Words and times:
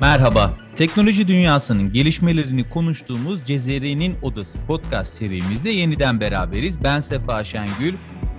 Merhaba, 0.00 0.56
teknoloji 0.74 1.28
dünyasının 1.28 1.92
gelişmelerini 1.92 2.70
konuştuğumuz 2.70 3.44
Cezeri'nin 3.46 4.16
Odası 4.22 4.58
podcast 4.66 5.14
serimizde 5.14 5.70
yeniden 5.70 6.20
beraberiz. 6.20 6.84
Ben 6.84 7.00
Sefa 7.00 7.44
Şengül. 7.44 7.94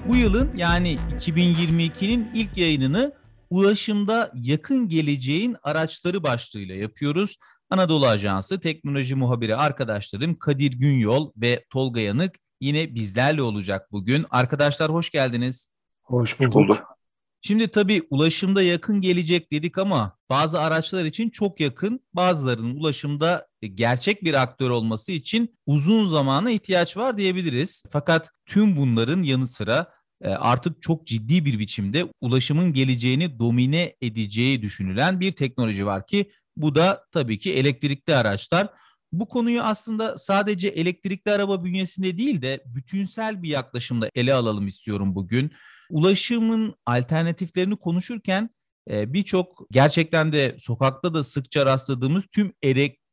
Bu 0.07 0.15
yılın 0.15 0.51
yani 0.57 0.97
2022'nin 1.19 2.31
ilk 2.33 2.57
yayınını 2.57 3.13
ulaşımda 3.49 4.31
yakın 4.35 4.89
geleceğin 4.89 5.55
araçları 5.63 6.23
başlığıyla 6.23 6.75
yapıyoruz. 6.75 7.37
Anadolu 7.69 8.07
Ajansı 8.07 8.59
teknoloji 8.59 9.15
muhabiri 9.15 9.55
arkadaşlarım 9.55 10.35
Kadir 10.35 10.71
Günyol 10.71 11.31
ve 11.37 11.65
Tolga 11.69 11.99
Yanık 11.99 12.35
yine 12.61 12.95
bizlerle 12.95 13.41
olacak 13.41 13.91
bugün. 13.91 14.25
Arkadaşlar 14.31 14.91
hoş 14.91 15.09
geldiniz. 15.09 15.67
Hoş 16.03 16.39
bulduk. 16.39 16.98
Şimdi 17.41 17.67
tabii 17.67 18.01
ulaşımda 18.09 18.61
yakın 18.61 19.01
gelecek 19.01 19.51
dedik 19.51 19.77
ama 19.77 20.17
bazı 20.29 20.59
araçlar 20.61 21.05
için 21.05 21.29
çok 21.29 21.59
yakın, 21.59 21.99
bazılarının 22.13 22.75
ulaşımda 22.75 23.47
gerçek 23.73 24.23
bir 24.23 24.33
aktör 24.33 24.69
olması 24.69 25.11
için 25.11 25.57
uzun 25.65 26.05
zamana 26.05 26.51
ihtiyaç 26.51 26.97
var 26.97 27.17
diyebiliriz. 27.17 27.83
Fakat 27.89 28.29
tüm 28.45 28.77
bunların 28.77 29.21
yanı 29.21 29.47
sıra 29.47 29.91
e, 30.21 30.29
artık 30.29 30.81
çok 30.81 31.07
ciddi 31.07 31.45
bir 31.45 31.59
biçimde 31.59 32.07
ulaşımın 32.21 32.73
geleceğini 32.73 33.39
domine 33.39 33.95
edeceği 34.01 34.61
düşünülen 34.61 35.19
bir 35.19 35.31
teknoloji 35.31 35.85
var 35.85 36.05
ki 36.05 36.31
bu 36.57 36.75
da 36.75 37.05
tabii 37.11 37.37
ki 37.37 37.53
elektrikli 37.53 38.15
araçlar. 38.15 38.69
Bu 39.11 39.27
konuyu 39.27 39.61
aslında 39.61 40.17
sadece 40.17 40.67
elektrikli 40.67 41.31
araba 41.31 41.63
bünyesinde 41.63 42.17
değil 42.17 42.41
de 42.41 42.63
bütünsel 42.65 43.43
bir 43.43 43.49
yaklaşımla 43.49 44.09
ele 44.15 44.33
alalım 44.33 44.67
istiyorum 44.67 45.15
bugün. 45.15 45.51
Ulaşımın 45.89 46.75
alternatiflerini 46.85 47.75
konuşurken 47.77 48.49
e, 48.91 49.13
birçok 49.13 49.67
gerçekten 49.71 50.33
de 50.33 50.55
sokakta 50.59 51.13
da 51.13 51.23
sıkça 51.23 51.65
rastladığımız 51.65 52.23
tüm 52.31 52.53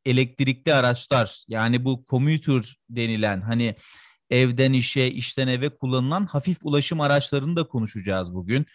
elektrikli 0.04 0.74
araçlar 0.74 1.44
yani 1.48 1.84
bu 1.84 2.04
commuter 2.08 2.76
denilen 2.90 3.40
hani 3.40 3.74
evden 4.30 4.72
işe, 4.72 5.06
işten 5.06 5.48
eve 5.48 5.68
kullanılan 5.68 6.26
hafif 6.26 6.58
ulaşım 6.62 7.00
araçlarını 7.00 7.56
da 7.56 7.64
konuşacağız 7.64 8.34
bugün. 8.34 8.66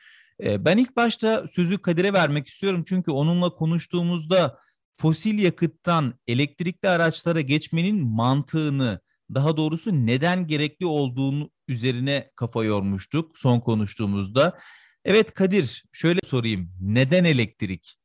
E, 0.43 0.65
ben 0.65 0.77
ilk 0.77 0.95
başta 0.95 1.47
sözü 1.47 1.77
Kadir'e 1.77 2.13
vermek 2.13 2.47
istiyorum 2.47 2.83
çünkü 2.87 3.11
onunla 3.11 3.49
konuştuğumuzda 3.49 4.59
fosil 4.95 5.39
yakıttan 5.39 6.13
elektrikli 6.27 6.87
araçlara 6.87 7.41
geçmenin 7.41 8.07
mantığını, 8.07 8.99
daha 9.33 9.57
doğrusu 9.57 9.91
neden 9.91 10.47
gerekli 10.47 10.85
olduğunu 10.85 11.49
üzerine 11.71 12.31
kafa 12.35 12.63
yormuştuk 12.63 13.37
son 13.37 13.59
konuştuğumuzda. 13.59 14.57
Evet 15.05 15.33
Kadir, 15.33 15.83
şöyle 15.91 16.19
sorayım. 16.25 16.69
Neden 16.81 17.23
elektrik? 17.23 17.97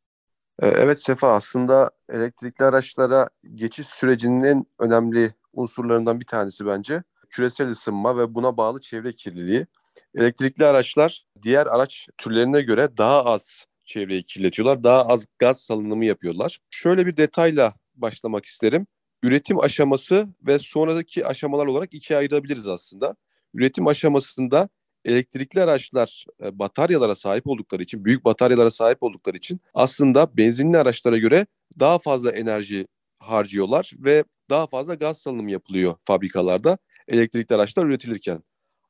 Ee, 0.63 0.67
evet 0.67 1.03
Sefa 1.03 1.35
aslında 1.35 1.91
elektrikli 2.13 2.63
araçlara 2.63 3.29
geçiş 3.55 3.87
sürecinin 3.87 4.45
en 4.45 4.67
önemli 4.79 5.35
unsurlarından 5.53 6.21
bir 6.21 6.27
tanesi 6.27 6.67
bence 6.67 7.03
küresel 7.31 7.71
ısınma 7.71 8.19
ve 8.19 8.35
buna 8.35 8.57
bağlı 8.57 8.81
çevre 8.81 9.13
kirliliği. 9.13 9.67
Elektrikli 10.15 10.65
araçlar 10.65 11.25
diğer 11.43 11.67
araç 11.67 12.09
türlerine 12.19 12.63
göre 12.63 12.97
daha 12.97 13.25
az 13.25 13.67
çevreyi 13.85 14.23
kirletiyorlar. 14.23 14.85
Daha 14.85 15.07
az 15.07 15.27
gaz 15.39 15.61
salınımı 15.61 16.05
yapıyorlar. 16.05 16.59
Şöyle 16.71 17.07
bir 17.07 17.17
detayla 17.17 17.75
başlamak 17.95 18.45
isterim. 18.45 18.87
Üretim 19.23 19.61
aşaması 19.61 20.27
ve 20.47 20.59
sonraki 20.59 21.27
aşamalar 21.27 21.67
olarak 21.67 21.95
ikiye 21.95 22.19
ayırabiliriz 22.19 22.69
aslında. 22.69 23.17
Üretim 23.55 23.87
aşamasında 23.87 24.69
elektrikli 25.05 25.63
araçlar 25.63 26.25
e, 26.45 26.59
bataryalara 26.59 27.15
sahip 27.15 27.47
oldukları 27.47 27.83
için, 27.83 28.05
büyük 28.05 28.25
bataryalara 28.25 28.71
sahip 28.71 29.03
oldukları 29.03 29.37
için 29.37 29.61
aslında 29.75 30.37
benzinli 30.37 30.79
araçlara 30.79 31.19
göre 31.19 31.47
daha 31.81 31.99
fazla 31.99 32.31
enerji 32.33 32.87
harcıyorlar 33.19 33.93
ve 33.99 34.25
daha 34.51 34.67
fazla 34.67 34.95
gaz 34.95 35.19
salınımı 35.19 35.51
yapılıyor 35.51 35.95
fabrikalarda 36.03 36.79
elektrikli 37.09 37.55
araçlar 37.55 37.85
üretilirken. 37.87 38.43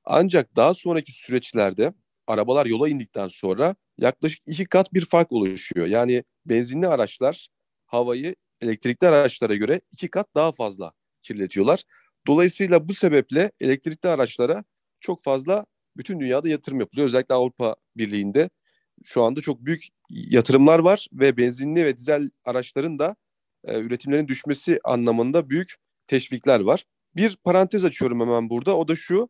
Ancak 0.05 0.57
daha 0.57 0.75
sonraki 0.75 1.13
süreçlerde 1.13 1.93
arabalar 2.27 2.67
yola 2.67 2.89
indikten 2.89 3.29
sonra 3.29 3.77
yaklaşık 3.99 4.43
iki 4.47 4.65
kat 4.67 4.95
bir 4.95 5.07
fark 5.07 5.33
oluşuyor. 5.33 5.87
Yani 5.87 6.25
benzinli 6.47 6.89
araçlar 6.89 7.49
havayı 7.87 8.35
elektrikli 8.61 9.07
araçlara 9.07 9.55
göre 9.55 9.81
iki 9.93 10.09
kat 10.11 10.35
daha 10.35 10.53
fazla 10.53 10.93
kirletiyorlar. 11.23 11.83
Dolayısıyla 12.27 12.89
bu 12.89 12.95
sebeple 12.95 13.53
elektrikli 13.61 14.07
araçlara 14.07 14.65
çok 15.01 15.23
fazla 15.23 15.67
bütün 15.97 16.21
dünyada 16.21 16.49
yatırım 16.49 16.81
yapılıyor. 16.81 17.07
Özellikle 17.07 17.35
Avrupa 17.35 17.77
Birliği'nde 17.97 18.51
şu 19.05 19.23
anda 19.23 19.41
çok 19.41 19.65
büyük 19.65 19.89
yatırımlar 20.11 20.79
var 20.79 21.07
ve 21.13 21.37
benzinli 21.37 21.85
ve 21.85 21.97
dizel 21.97 22.31
araçların 22.45 22.99
da 22.99 23.17
e, 23.65 23.79
üretimlerin 23.81 24.29
düşmesi 24.29 24.81
anlamında 24.85 25.51
büyük 25.51 25.75
teşvikler 26.07 26.61
var. 26.61 26.85
Bir 27.17 27.37
parantez 27.45 27.85
açıyorum 27.85 28.21
hemen 28.21 28.51
burada. 28.51 28.77
O 28.77 28.89
da 28.89 28.97
şu. 28.97 29.29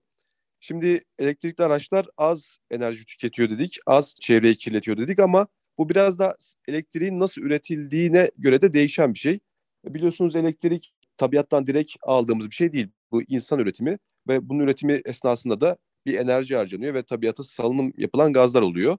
Şimdi 0.60 1.00
elektrikli 1.18 1.62
araçlar 1.62 2.06
az 2.16 2.58
enerji 2.70 3.04
tüketiyor 3.04 3.50
dedik, 3.50 3.78
az 3.86 4.16
çevreyi 4.20 4.56
kirletiyor 4.56 4.96
dedik 4.96 5.18
ama 5.18 5.46
bu 5.78 5.88
biraz 5.88 6.18
da 6.18 6.34
elektriğin 6.68 7.20
nasıl 7.20 7.42
üretildiğine 7.42 8.30
göre 8.38 8.62
de 8.62 8.72
değişen 8.72 9.14
bir 9.14 9.18
şey. 9.18 9.40
Biliyorsunuz 9.84 10.36
elektrik 10.36 10.92
tabiattan 11.16 11.66
direkt 11.66 11.96
aldığımız 12.02 12.50
bir 12.50 12.54
şey 12.54 12.72
değil. 12.72 12.88
Bu 13.12 13.22
insan 13.22 13.58
üretimi 13.58 13.98
ve 14.28 14.48
bunun 14.48 14.60
üretimi 14.60 15.00
esnasında 15.04 15.60
da 15.60 15.76
bir 16.06 16.18
enerji 16.18 16.56
harcanıyor 16.56 16.94
ve 16.94 17.02
tabiata 17.02 17.42
salınım 17.42 17.92
yapılan 17.96 18.32
gazlar 18.32 18.62
oluyor. 18.62 18.98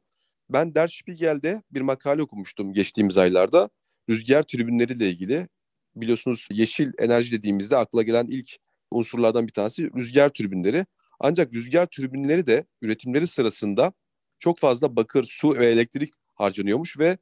Ben 0.49 0.75
Der 0.75 0.87
Spiegel'de 0.87 1.61
bir 1.71 1.81
makale 1.81 2.21
okumuştum 2.21 2.73
geçtiğimiz 2.73 3.17
aylarda. 3.17 3.69
Rüzgar 4.09 4.43
tribünleriyle 4.43 5.09
ilgili. 5.09 5.47
Biliyorsunuz 5.95 6.47
yeşil 6.51 6.91
enerji 6.97 7.31
dediğimizde 7.31 7.77
akla 7.77 8.03
gelen 8.03 8.27
ilk 8.27 8.57
unsurlardan 8.91 9.47
bir 9.47 9.53
tanesi 9.53 9.93
rüzgar 9.95 10.29
türbinleri. 10.29 10.85
Ancak 11.19 11.53
rüzgar 11.53 11.85
türbinleri 11.85 12.47
de 12.47 12.65
üretimleri 12.81 13.27
sırasında 13.27 13.93
çok 14.39 14.59
fazla 14.59 14.95
bakır, 14.95 15.23
su 15.23 15.57
ve 15.57 15.67
elektrik 15.67 16.13
harcanıyormuş 16.35 16.99
ve 16.99 17.17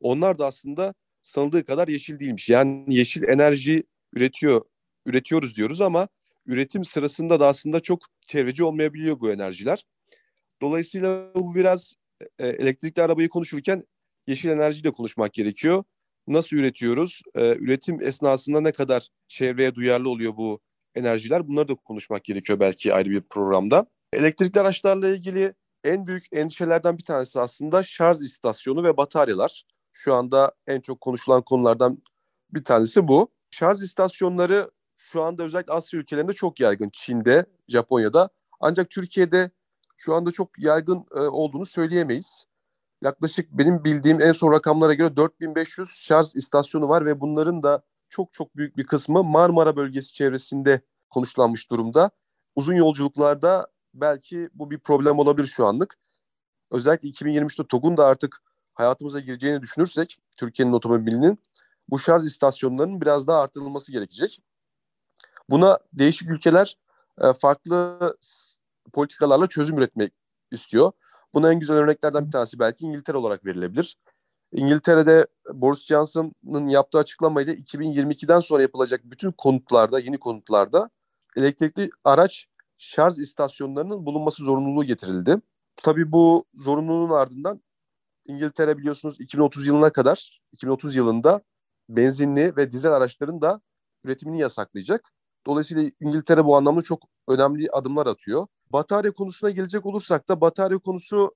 onlar 0.00 0.38
da 0.38 0.46
aslında 0.46 0.94
sanıldığı 1.22 1.64
kadar 1.64 1.88
yeşil 1.88 2.20
değilmiş. 2.20 2.48
Yani 2.48 2.94
yeşil 2.94 3.22
enerji 3.22 3.84
üretiyor, 4.14 4.62
üretiyoruz 5.06 5.56
diyoruz 5.56 5.80
ama 5.80 6.08
üretim 6.46 6.84
sırasında 6.84 7.40
da 7.40 7.46
aslında 7.46 7.80
çok 7.80 8.02
çevreci 8.26 8.64
olmayabiliyor 8.64 9.20
bu 9.20 9.32
enerjiler. 9.32 9.84
Dolayısıyla 10.62 11.34
bu 11.34 11.54
biraz 11.54 11.94
e, 12.38 12.48
elektrikli 12.48 13.02
arabayı 13.02 13.28
konuşurken 13.28 13.82
yeşil 14.26 14.48
enerjiyle 14.48 14.90
konuşmak 14.90 15.32
gerekiyor. 15.32 15.84
Nasıl 16.28 16.56
üretiyoruz? 16.56 17.22
E, 17.34 17.56
üretim 17.56 18.02
esnasında 18.02 18.60
ne 18.60 18.72
kadar 18.72 19.08
çevreye 19.28 19.74
duyarlı 19.74 20.08
oluyor 20.08 20.36
bu 20.36 20.60
enerjiler. 20.94 21.48
Bunları 21.48 21.68
da 21.68 21.74
konuşmak 21.74 22.24
gerekiyor 22.24 22.60
belki 22.60 22.94
ayrı 22.94 23.10
bir 23.10 23.20
programda. 23.20 23.86
Elektrikli 24.12 24.60
araçlarla 24.60 25.08
ilgili 25.08 25.54
en 25.84 26.06
büyük 26.06 26.24
endişelerden 26.32 26.98
bir 26.98 27.04
tanesi 27.04 27.40
aslında 27.40 27.82
şarj 27.82 28.22
istasyonu 28.22 28.84
ve 28.84 28.96
bataryalar. 28.96 29.64
Şu 29.92 30.14
anda 30.14 30.52
en 30.66 30.80
çok 30.80 31.00
konuşulan 31.00 31.42
konulardan 31.42 32.02
bir 32.50 32.64
tanesi 32.64 33.08
bu. 33.08 33.28
Şarj 33.54 33.82
istasyonları 33.82 34.70
şu 34.96 35.22
anda 35.22 35.42
özellikle 35.42 35.72
Asya 35.72 36.00
ülkelerinde 36.00 36.32
çok 36.32 36.60
yaygın. 36.60 36.90
Çin'de, 36.92 37.46
Japonya'da. 37.68 38.28
Ancak 38.60 38.90
Türkiye'de 38.90 39.50
şu 39.96 40.14
anda 40.14 40.30
çok 40.30 40.58
yaygın 40.58 41.06
e, 41.16 41.20
olduğunu 41.20 41.66
söyleyemeyiz. 41.66 42.46
Yaklaşık 43.02 43.52
benim 43.52 43.84
bildiğim 43.84 44.20
en 44.20 44.32
son 44.32 44.52
rakamlara 44.52 44.94
göre 44.94 45.16
4500 45.16 45.88
şarj 45.88 46.34
istasyonu 46.34 46.88
var 46.88 47.06
ve 47.06 47.20
bunların 47.20 47.62
da 47.62 47.82
çok 48.08 48.32
çok 48.32 48.56
büyük 48.56 48.76
bir 48.76 48.86
kısmı 48.86 49.24
Marmara 49.24 49.76
bölgesi 49.76 50.12
çevresinde 50.12 50.80
konuşlanmış 51.10 51.70
durumda. 51.70 52.10
Uzun 52.56 52.74
yolculuklarda 52.74 53.66
belki 53.94 54.48
bu 54.54 54.70
bir 54.70 54.78
problem 54.78 55.18
olabilir 55.18 55.46
şu 55.46 55.66
anlık. 55.66 55.98
Özellikle 56.70 57.08
2023'te 57.08 57.66
TOG'un 57.66 57.96
da 57.96 58.06
artık 58.06 58.42
hayatımıza 58.74 59.20
gireceğini 59.20 59.62
düşünürsek 59.62 60.18
Türkiye'nin 60.36 60.72
otomobilinin 60.72 61.38
bu 61.88 61.98
şarj 61.98 62.24
istasyonlarının 62.24 63.00
biraz 63.00 63.26
daha 63.26 63.40
artırılması 63.40 63.92
gerekecek. 63.92 64.42
Buna 65.50 65.78
değişik 65.92 66.30
ülkeler 66.30 66.78
e, 67.20 67.32
farklı 67.32 67.98
politikalarla 68.92 69.46
çözüm 69.46 69.78
üretmek 69.78 70.12
istiyor. 70.50 70.92
Buna 71.34 71.52
en 71.52 71.60
güzel 71.60 71.76
örneklerden 71.76 72.26
bir 72.26 72.32
tanesi 72.32 72.58
belki 72.58 72.84
İngiltere 72.84 73.16
olarak 73.16 73.44
verilebilir. 73.44 73.96
İngiltere'de 74.52 75.26
Boris 75.52 75.86
Johnson'ın 75.86 76.66
yaptığı 76.66 76.98
açıklamayla 76.98 77.54
2022'den 77.54 78.40
sonra 78.40 78.62
yapılacak 78.62 79.00
bütün 79.04 79.32
konutlarda, 79.32 80.00
yeni 80.00 80.18
konutlarda 80.18 80.90
elektrikli 81.36 81.90
araç 82.04 82.46
şarj 82.78 83.18
istasyonlarının 83.18 84.06
bulunması 84.06 84.44
zorunluluğu 84.44 84.84
getirildi. 84.84 85.36
Tabii 85.82 86.12
bu 86.12 86.44
zorunluluğun 86.54 87.10
ardından 87.10 87.62
İngiltere 88.26 88.78
biliyorsunuz 88.78 89.16
2030 89.20 89.66
yılına 89.66 89.90
kadar, 89.90 90.42
2030 90.52 90.96
yılında 90.96 91.40
benzinli 91.88 92.56
ve 92.56 92.72
dizel 92.72 92.92
araçların 92.92 93.40
da 93.40 93.60
üretimini 94.04 94.40
yasaklayacak. 94.40 95.12
Dolayısıyla 95.46 95.90
İngiltere 96.00 96.44
bu 96.44 96.56
anlamda 96.56 96.82
çok 96.82 97.02
önemli 97.28 97.70
adımlar 97.70 98.06
atıyor. 98.06 98.46
Batarya 98.70 99.12
konusuna 99.12 99.50
gelecek 99.50 99.86
olursak 99.86 100.28
da 100.28 100.40
batarya 100.40 100.78
konusu 100.78 101.34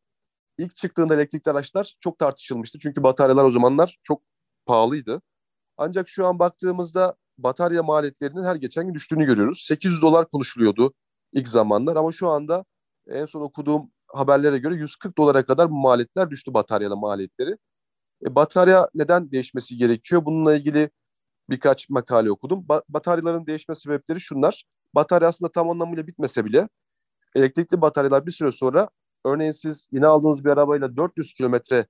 ilk 0.59 0.77
çıktığında 0.77 1.15
elektrikli 1.15 1.51
araçlar 1.51 1.97
çok 2.01 2.19
tartışılmıştı. 2.19 2.79
Çünkü 2.79 3.03
bataryalar 3.03 3.45
o 3.45 3.51
zamanlar 3.51 3.99
çok 4.03 4.23
pahalıydı. 4.67 5.23
Ancak 5.77 6.09
şu 6.09 6.27
an 6.27 6.39
baktığımızda 6.39 7.17
batarya 7.39 7.83
maliyetlerinin 7.83 8.45
her 8.45 8.57
geçen 8.57 8.87
gün 8.87 8.95
düştüğünü 8.95 9.27
görüyoruz. 9.27 9.63
800 9.67 10.03
dolar 10.03 10.31
konuşuluyordu 10.31 10.95
ilk 11.33 11.49
zamanlar 11.49 11.97
ama 11.97 12.13
şu 12.13 12.29
anda 12.29 12.65
en 13.09 13.27
son 13.27 13.41
okuduğum 13.41 13.91
haberlere 14.09 14.59
göre 14.59 14.75
140 14.75 15.19
dolara 15.19 15.47
kadar 15.47 15.67
maliyetler 15.67 16.31
düştü 16.31 16.55
bataryalı 16.55 16.97
maliyetleri. 16.97 17.57
E, 18.27 18.35
batarya 18.35 18.89
neden 18.95 19.31
değişmesi 19.31 19.77
gerekiyor? 19.77 20.25
Bununla 20.25 20.57
ilgili 20.57 20.91
birkaç 21.51 21.91
makale 21.91 22.31
okudum. 22.31 22.65
Ba- 22.69 22.83
bataryaların 22.89 23.47
değişme 23.47 23.75
sebepleri 23.75 24.21
şunlar. 24.21 24.65
Batarya 24.95 25.29
aslında 25.29 25.53
tam 25.53 25.71
anlamıyla 25.71 26.07
bitmese 26.07 26.45
bile 26.45 26.69
elektrikli 27.35 27.81
bataryalar 27.81 28.27
bir 28.27 28.33
süre 28.33 28.53
sonra 28.53 28.89
örneğin 29.25 29.53
siz 29.53 29.89
yine 29.93 30.07
aldığınız 30.07 30.45
bir 30.45 30.51
arabayla 30.51 30.97
400 30.97 31.33
kilometre 31.35 31.87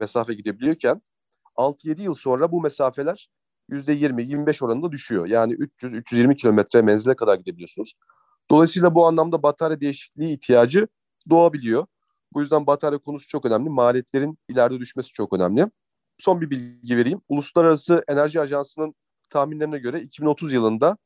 mesafe 0.00 0.34
gidebiliyorken 0.34 1.02
6-7 1.56 2.02
yıl 2.02 2.14
sonra 2.14 2.52
bu 2.52 2.62
mesafeler 2.62 3.30
%20-25 3.70 4.62
oranında 4.62 4.92
düşüyor. 4.92 5.26
Yani 5.26 5.52
300-320 5.54 6.36
kilometre 6.36 6.82
menzile 6.82 7.16
kadar 7.16 7.34
gidebiliyorsunuz. 7.38 7.94
Dolayısıyla 8.50 8.94
bu 8.94 9.06
anlamda 9.06 9.42
batarya 9.42 9.80
değişikliği 9.80 10.34
ihtiyacı 10.34 10.88
doğabiliyor. 11.30 11.86
Bu 12.34 12.40
yüzden 12.40 12.66
batarya 12.66 12.98
konusu 12.98 13.28
çok 13.28 13.44
önemli. 13.44 13.68
Maliyetlerin 13.68 14.38
ileride 14.48 14.80
düşmesi 14.80 15.12
çok 15.12 15.32
önemli. 15.32 15.66
Son 16.18 16.40
bir 16.40 16.50
bilgi 16.50 16.96
vereyim. 16.96 17.20
Uluslararası 17.28 18.04
Enerji 18.08 18.40
Ajansı'nın 18.40 18.94
tahminlerine 19.30 19.78
göre 19.78 20.00
2030 20.00 20.52
yılında 20.52 20.96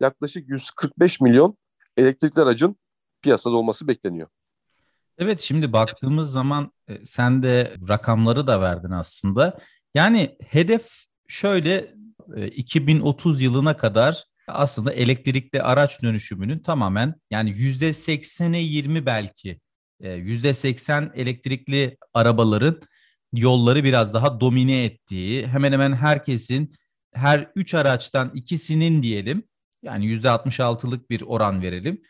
yaklaşık 0.00 0.48
145 0.48 1.20
milyon 1.20 1.56
elektrikli 1.96 2.40
aracın 2.40 2.76
piyasada 3.22 3.54
olması 3.54 3.88
bekleniyor. 3.88 4.28
Evet 5.18 5.40
şimdi 5.40 5.72
baktığımız 5.72 6.32
zaman 6.32 6.72
e, 6.88 7.04
sen 7.04 7.42
de 7.42 7.74
rakamları 7.88 8.46
da 8.46 8.60
verdin 8.60 8.90
aslında. 8.90 9.58
Yani 9.94 10.36
hedef 10.48 10.90
şöyle 11.28 11.94
2030 12.36 13.40
e, 13.40 13.44
yılına 13.44 13.76
kadar 13.76 14.24
aslında 14.48 14.92
elektrikli 14.92 15.62
araç 15.62 16.02
dönüşümünün 16.02 16.58
tamamen 16.58 17.14
yani 17.30 17.50
yüzde 17.50 17.88
80'e 17.88 18.58
20 18.58 19.06
belki 19.06 19.60
%80 20.04 21.14
elektrikli 21.14 21.96
arabaların 22.14 22.80
yolları 23.32 23.84
biraz 23.84 24.14
daha 24.14 24.40
domine 24.40 24.84
ettiği 24.84 25.46
hemen 25.46 25.72
hemen 25.72 25.92
herkesin 25.92 26.72
her 27.14 27.50
üç 27.56 27.74
araçtan 27.74 28.30
ikisinin 28.34 29.02
diyelim 29.02 29.42
yani 29.84 30.06
yüzde 30.06 30.28
66'lık 30.28 31.10
bir 31.10 31.22
oran 31.22 31.62
verelim. 31.62 32.02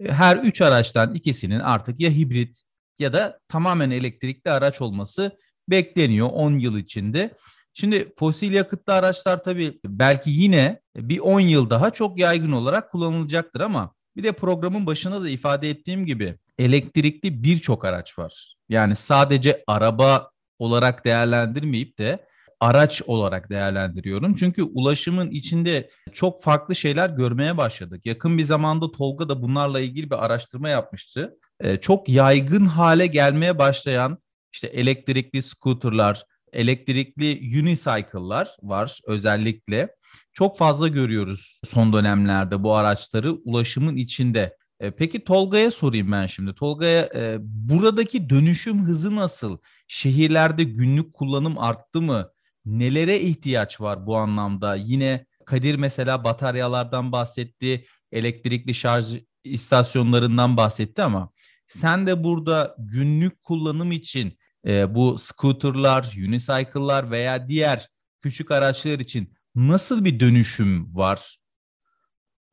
E, 0.00 0.12
her 0.12 0.36
üç 0.36 0.60
araçtan 0.60 1.14
ikisinin 1.14 1.60
artık 1.60 2.00
ya 2.00 2.10
hibrit 2.10 2.62
ya 2.98 3.12
da 3.12 3.40
tamamen 3.48 3.90
elektrikli 3.90 4.50
araç 4.50 4.80
olması 4.80 5.38
bekleniyor 5.68 6.28
10 6.32 6.58
yıl 6.58 6.78
içinde. 6.78 7.34
Şimdi 7.74 8.12
fosil 8.18 8.52
yakıtlı 8.52 8.92
araçlar 8.92 9.44
tabii 9.44 9.80
belki 9.84 10.30
yine 10.30 10.80
bir 10.96 11.18
10 11.18 11.40
yıl 11.40 11.70
daha 11.70 11.90
çok 11.90 12.18
yaygın 12.18 12.52
olarak 12.52 12.90
kullanılacaktır 12.90 13.60
ama 13.60 13.94
bir 14.16 14.22
de 14.22 14.32
programın 14.32 14.86
başında 14.86 15.22
da 15.22 15.28
ifade 15.28 15.70
ettiğim 15.70 16.06
gibi 16.06 16.38
elektrikli 16.60 17.42
birçok 17.42 17.84
araç 17.84 18.18
var. 18.18 18.54
Yani 18.68 18.96
sadece 18.96 19.64
araba 19.66 20.30
olarak 20.58 21.04
değerlendirmeyip 21.04 21.98
de 21.98 22.26
araç 22.60 23.02
olarak 23.06 23.50
değerlendiriyorum. 23.50 24.34
Çünkü 24.34 24.62
ulaşımın 24.62 25.30
içinde 25.30 25.88
çok 26.12 26.42
farklı 26.42 26.74
şeyler 26.74 27.10
görmeye 27.10 27.56
başladık. 27.56 28.06
Yakın 28.06 28.38
bir 28.38 28.42
zamanda 28.42 28.92
Tolga 28.92 29.28
da 29.28 29.42
bunlarla 29.42 29.80
ilgili 29.80 30.10
bir 30.10 30.24
araştırma 30.24 30.68
yapmıştı. 30.68 31.38
Ee, 31.60 31.76
çok 31.76 32.08
yaygın 32.08 32.66
hale 32.66 33.06
gelmeye 33.06 33.58
başlayan 33.58 34.18
işte 34.52 34.66
elektrikli 34.66 35.42
scooterlar, 35.42 36.24
elektrikli 36.52 37.60
unicycle'lar 37.60 38.56
var 38.62 38.98
özellikle. 39.06 39.94
Çok 40.32 40.58
fazla 40.58 40.88
görüyoruz 40.88 41.60
son 41.68 41.92
dönemlerde 41.92 42.62
bu 42.62 42.74
araçları 42.74 43.32
ulaşımın 43.32 43.96
içinde. 43.96 44.56
E, 44.80 44.90
peki 44.90 45.24
Tolga'ya 45.24 45.70
sorayım 45.70 46.12
ben 46.12 46.26
şimdi. 46.26 46.54
Tolga'ya 46.54 47.08
e, 47.14 47.36
buradaki 47.40 48.30
dönüşüm 48.30 48.84
hızı 48.84 49.16
nasıl? 49.16 49.58
Şehirlerde 49.88 50.64
günlük 50.64 51.12
kullanım 51.14 51.58
arttı 51.58 52.02
mı? 52.02 52.30
Nelere 52.64 53.20
ihtiyaç 53.20 53.80
var 53.80 54.06
bu 54.06 54.16
anlamda? 54.16 54.74
Yine 54.74 55.26
Kadir 55.46 55.74
mesela 55.74 56.24
bataryalardan 56.24 57.12
bahsetti, 57.12 57.84
elektrikli 58.12 58.74
şarj 58.74 59.16
istasyonlarından 59.44 60.56
bahsetti 60.56 61.02
ama 61.02 61.30
sen 61.66 62.06
de 62.06 62.24
burada 62.24 62.76
günlük 62.78 63.42
kullanım 63.42 63.92
için 63.92 64.38
e, 64.66 64.94
bu 64.94 65.18
scooterlar, 65.18 66.12
unicycle'lar 66.28 67.10
veya 67.10 67.48
diğer 67.48 67.88
küçük 68.20 68.50
araçlar 68.50 68.98
için 68.98 69.34
nasıl 69.54 70.04
bir 70.04 70.20
dönüşüm 70.20 70.96
var? 70.96 71.38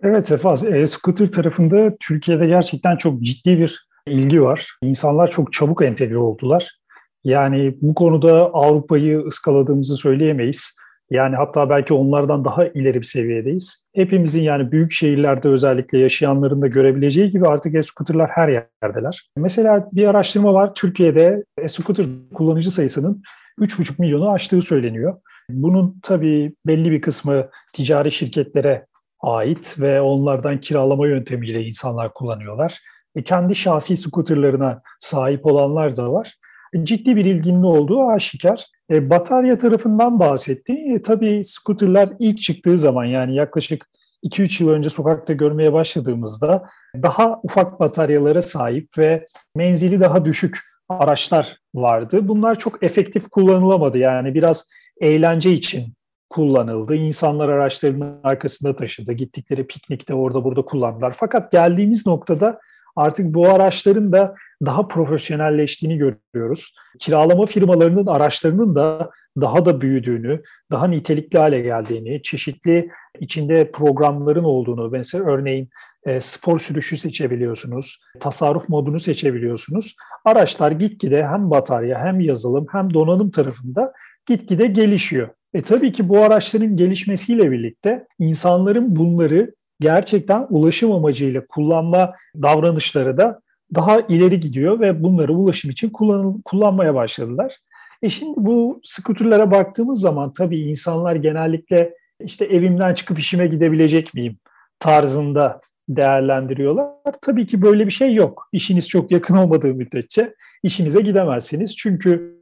Evet 0.04 0.28
Sefa, 0.28 0.54
e-scooter 0.54 1.32
tarafında 1.32 1.96
Türkiye'de 2.00 2.48
gerçekten 2.48 2.98
çok 2.98 3.22
ciddi 3.22 3.60
bir 3.60 3.88
ilgi 4.08 4.42
var. 4.42 4.78
İnsanlar 4.82 5.32
çok 5.32 5.54
çabuk 5.54 5.84
entegre 5.84 6.18
oldular. 6.18 6.78
Yani 7.24 7.78
bu 7.82 7.96
konuda 7.96 8.34
Avrupa'yı 8.54 9.20
ıskaladığımızı 9.20 9.96
söyleyemeyiz. 9.96 10.78
Yani 11.12 11.36
hatta 11.36 11.70
belki 11.70 11.94
onlardan 11.94 12.46
daha 12.46 12.68
ileri 12.68 12.98
bir 12.98 13.06
seviyedeyiz. 13.06 13.88
Hepimizin 13.96 14.42
yani 14.42 14.72
büyük 14.72 14.92
şehirlerde 14.92 15.48
özellikle 15.48 15.98
yaşayanların 15.98 16.62
da 16.62 16.68
görebileceği 16.68 17.30
gibi 17.30 17.48
artık 17.48 17.76
e-scooterlar 17.76 18.30
her 18.30 18.50
yerdeler. 18.84 19.30
Mesela 19.38 19.90
bir 19.94 20.08
araştırma 20.08 20.54
var. 20.54 20.74
Türkiye'de 20.74 21.44
e-scooter 21.58 22.06
kullanıcı 22.34 22.72
sayısının 22.72 23.24
3,5 23.60 24.02
milyonu 24.02 24.32
aştığı 24.32 24.62
söyleniyor. 24.62 25.18
Bunun 25.50 26.00
tabii 26.04 26.54
belli 26.66 26.92
bir 26.92 27.02
kısmı 27.02 27.50
ticari 27.74 28.12
şirketlere 28.12 28.86
ait 29.20 29.76
ve 29.80 30.02
onlardan 30.02 30.60
kiralama 30.60 31.08
yöntemiyle 31.08 31.64
insanlar 31.64 32.14
kullanıyorlar. 32.14 32.80
E 33.16 33.24
kendi 33.24 33.56
şahsi 33.56 33.98
skuterlarına 33.98 34.82
sahip 35.00 35.46
olanlar 35.46 35.96
da 35.96 36.14
var. 36.14 36.34
E, 36.74 36.86
ciddi 36.86 37.16
bir 37.16 37.26
ilginin 37.26 37.64
olduğu 37.64 38.08
aşikar. 38.08 38.66
E, 38.92 39.10
batarya 39.10 39.58
tarafından 39.58 40.20
bahsetti. 40.20 40.74
E, 40.74 41.02
tabii 41.02 41.44
skuterler 41.44 42.10
ilk 42.20 42.40
çıktığı 42.40 42.80
zaman 42.80 43.06
yani 43.06 43.36
yaklaşık 43.36 43.88
2-3 44.24 44.64
yıl 44.64 44.70
önce 44.70 44.90
sokakta 44.90 45.34
görmeye 45.34 45.74
başladığımızda 45.74 46.64
daha 46.96 47.40
ufak 47.44 47.80
bataryalara 47.80 48.42
sahip 48.42 48.98
ve 48.98 49.26
menzili 49.56 50.00
daha 50.00 50.26
düşük 50.26 50.60
araçlar 50.90 51.58
vardı. 51.76 52.28
Bunlar 52.28 52.60
çok 52.60 52.84
efektif 52.84 53.30
kullanılamadı. 53.30 53.98
Yani 53.98 54.34
biraz 54.34 54.70
eğlence 55.02 55.52
için 55.52 55.94
kullanıldı. 56.30 56.96
İnsanlar 56.96 57.50
araçlarının 57.50 58.20
arkasında 58.24 58.76
taşıdı. 58.76 59.14
Gittikleri 59.14 59.68
piknikte 59.68 60.14
orada 60.14 60.44
burada 60.44 60.62
kullandılar. 60.62 61.14
Fakat 61.18 61.52
geldiğimiz 61.52 62.08
noktada 62.08 62.60
artık 62.96 63.34
bu 63.34 63.50
araçların 63.50 64.12
da 64.12 64.36
daha 64.66 64.88
profesyonelleştiğini 64.88 65.98
görüyoruz. 65.98 66.76
Kiralama 67.00 67.46
firmalarının 67.46 68.06
araçlarının 68.06 68.76
da 68.76 69.10
daha 69.42 69.66
da 69.66 69.82
büyüdüğünü, 69.82 70.44
daha 70.72 70.88
nitelikli 70.88 71.40
hale 71.40 71.62
geldiğini, 71.62 72.22
çeşitli 72.22 72.90
içinde 73.20 73.72
programların 73.72 74.44
olduğunu, 74.44 74.90
mesela 74.90 75.26
örneğin 75.26 75.70
e, 76.06 76.20
spor 76.20 76.60
sürüşü 76.60 76.98
seçebiliyorsunuz, 76.98 78.00
tasarruf 78.20 78.70
modunu 78.70 79.00
seçebiliyorsunuz. 79.00 79.96
Araçlar 80.26 80.72
gitgide 80.72 81.28
hem 81.28 81.52
batarya 81.52 82.00
hem 82.00 82.20
yazılım 82.20 82.66
hem 82.72 82.94
donanım 82.94 83.32
tarafında 83.32 83.94
gitgide 84.26 84.68
gelişiyor. 84.68 85.30
E 85.54 85.62
tabii 85.62 85.92
ki 85.92 86.10
bu 86.10 86.24
araçların 86.24 86.78
gelişmesiyle 86.78 87.52
birlikte 87.52 88.08
insanların 88.20 88.96
bunları 88.96 89.56
gerçekten 89.80 90.48
ulaşım 90.50 90.92
amacıyla 90.92 91.46
kullanma 91.46 92.14
davranışları 92.42 93.18
da 93.18 93.40
daha 93.76 94.00
ileri 94.00 94.40
gidiyor 94.40 94.80
ve 94.80 95.04
bunları 95.04 95.34
ulaşım 95.34 95.72
için 95.72 95.90
kullan, 95.90 96.42
kullanmaya 96.42 96.96
başladılar. 96.96 97.58
E 98.02 98.10
şimdi 98.10 98.34
bu 98.38 98.80
skuterlere 98.84 99.52
baktığımız 99.52 100.02
zaman 100.02 100.34
tabii 100.34 100.60
insanlar 100.60 101.16
genellikle 101.16 101.94
işte 102.24 102.46
evimden 102.46 102.94
çıkıp 102.94 103.20
işime 103.20 103.48
gidebilecek 103.48 104.14
miyim 104.14 104.38
tarzında 104.80 105.62
değerlendiriyorlar. 105.90 106.92
Tabii 107.22 107.46
ki 107.46 107.62
böyle 107.62 107.86
bir 107.86 107.92
şey 107.92 108.14
yok. 108.14 108.50
İşiniz 108.52 108.88
çok 108.88 109.12
yakın 109.12 109.38
olmadığı 109.38 109.74
müddetçe 109.74 110.34
işinize 110.64 111.02
gidemezsiniz. 111.02 111.76
Çünkü 111.76 112.40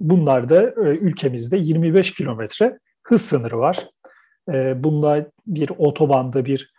bunlarda 0.00 0.62
e, 0.62 0.96
ülkemizde 0.96 1.56
25 1.56 2.14
kilometre 2.14 2.78
hız 3.02 3.22
sınırı 3.22 3.58
var. 3.58 3.88
E, 4.52 4.74
bir 5.46 5.70
otobanda, 5.78 6.44
bir 6.44 6.74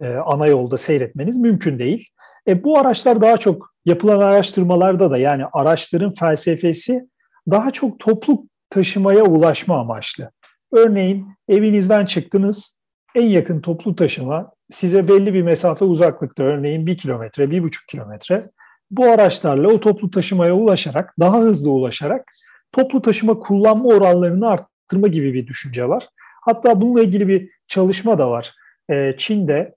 e, 0.00 0.14
ana 0.14 0.46
yolda 0.46 0.76
seyretmeniz 0.76 1.36
mümkün 1.36 1.78
değil. 1.78 2.08
E, 2.48 2.64
bu 2.64 2.78
araçlar 2.78 3.20
daha 3.20 3.36
çok 3.36 3.72
yapılan 3.84 4.20
araştırmalarda 4.20 5.10
da 5.10 5.18
yani 5.18 5.44
araçların 5.52 6.10
felsefesi 6.10 7.08
daha 7.50 7.70
çok 7.70 7.98
toplu 7.98 8.48
taşımaya 8.70 9.24
ulaşma 9.24 9.80
amaçlı. 9.80 10.30
Örneğin 10.72 11.26
evinizden 11.48 12.06
çıktınız, 12.06 12.82
en 13.14 13.26
yakın 13.26 13.60
toplu 13.60 13.96
taşıma 13.96 14.52
size 14.70 15.08
belli 15.08 15.34
bir 15.34 15.42
mesafe 15.42 15.84
uzaklıkta 15.84 16.42
örneğin 16.42 16.86
bir 16.86 16.96
kilometre, 16.96 17.50
bir 17.50 17.62
buçuk 17.62 17.88
kilometre. 17.88 18.50
Bu 18.90 19.04
araçlarla 19.04 19.68
o 19.68 19.80
toplu 19.80 20.10
taşımaya 20.10 20.54
ulaşarak, 20.54 21.14
daha 21.20 21.38
hızlı 21.38 21.70
ulaşarak 21.70 22.32
toplu 22.76 23.02
taşıma 23.02 23.38
kullanma 23.38 23.88
oranlarını 23.88 24.48
arttırma 24.48 25.08
gibi 25.08 25.34
bir 25.34 25.46
düşünce 25.46 25.88
var. 25.88 26.08
Hatta 26.42 26.80
bununla 26.80 27.02
ilgili 27.02 27.28
bir 27.28 27.50
çalışma 27.68 28.18
da 28.18 28.30
var. 28.30 28.54
E, 28.90 29.14
Çin'de 29.16 29.74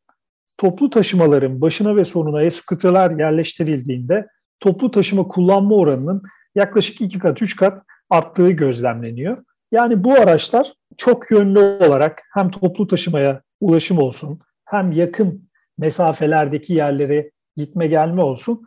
toplu 0.57 0.89
taşımaların 0.89 1.61
başına 1.61 1.95
ve 1.95 2.03
sonuna 2.03 2.41
e-scooter'lar 2.41 3.11
yerleştirildiğinde 3.11 4.27
toplu 4.59 4.91
taşıma 4.91 5.27
kullanma 5.27 5.75
oranının 5.75 6.23
yaklaşık 6.55 7.01
iki 7.01 7.19
kat, 7.19 7.41
üç 7.41 7.55
kat 7.55 7.83
arttığı 8.09 8.51
gözlemleniyor. 8.51 9.43
Yani 9.71 10.03
bu 10.03 10.13
araçlar 10.13 10.73
çok 10.97 11.31
yönlü 11.31 11.59
olarak 11.59 12.21
hem 12.33 12.51
toplu 12.51 12.87
taşımaya 12.87 13.41
ulaşım 13.61 13.97
olsun, 13.97 14.39
hem 14.65 14.91
yakın 14.91 15.49
mesafelerdeki 15.77 16.73
yerlere 16.73 17.31
gitme 17.57 17.87
gelme 17.87 18.21
olsun 18.21 18.61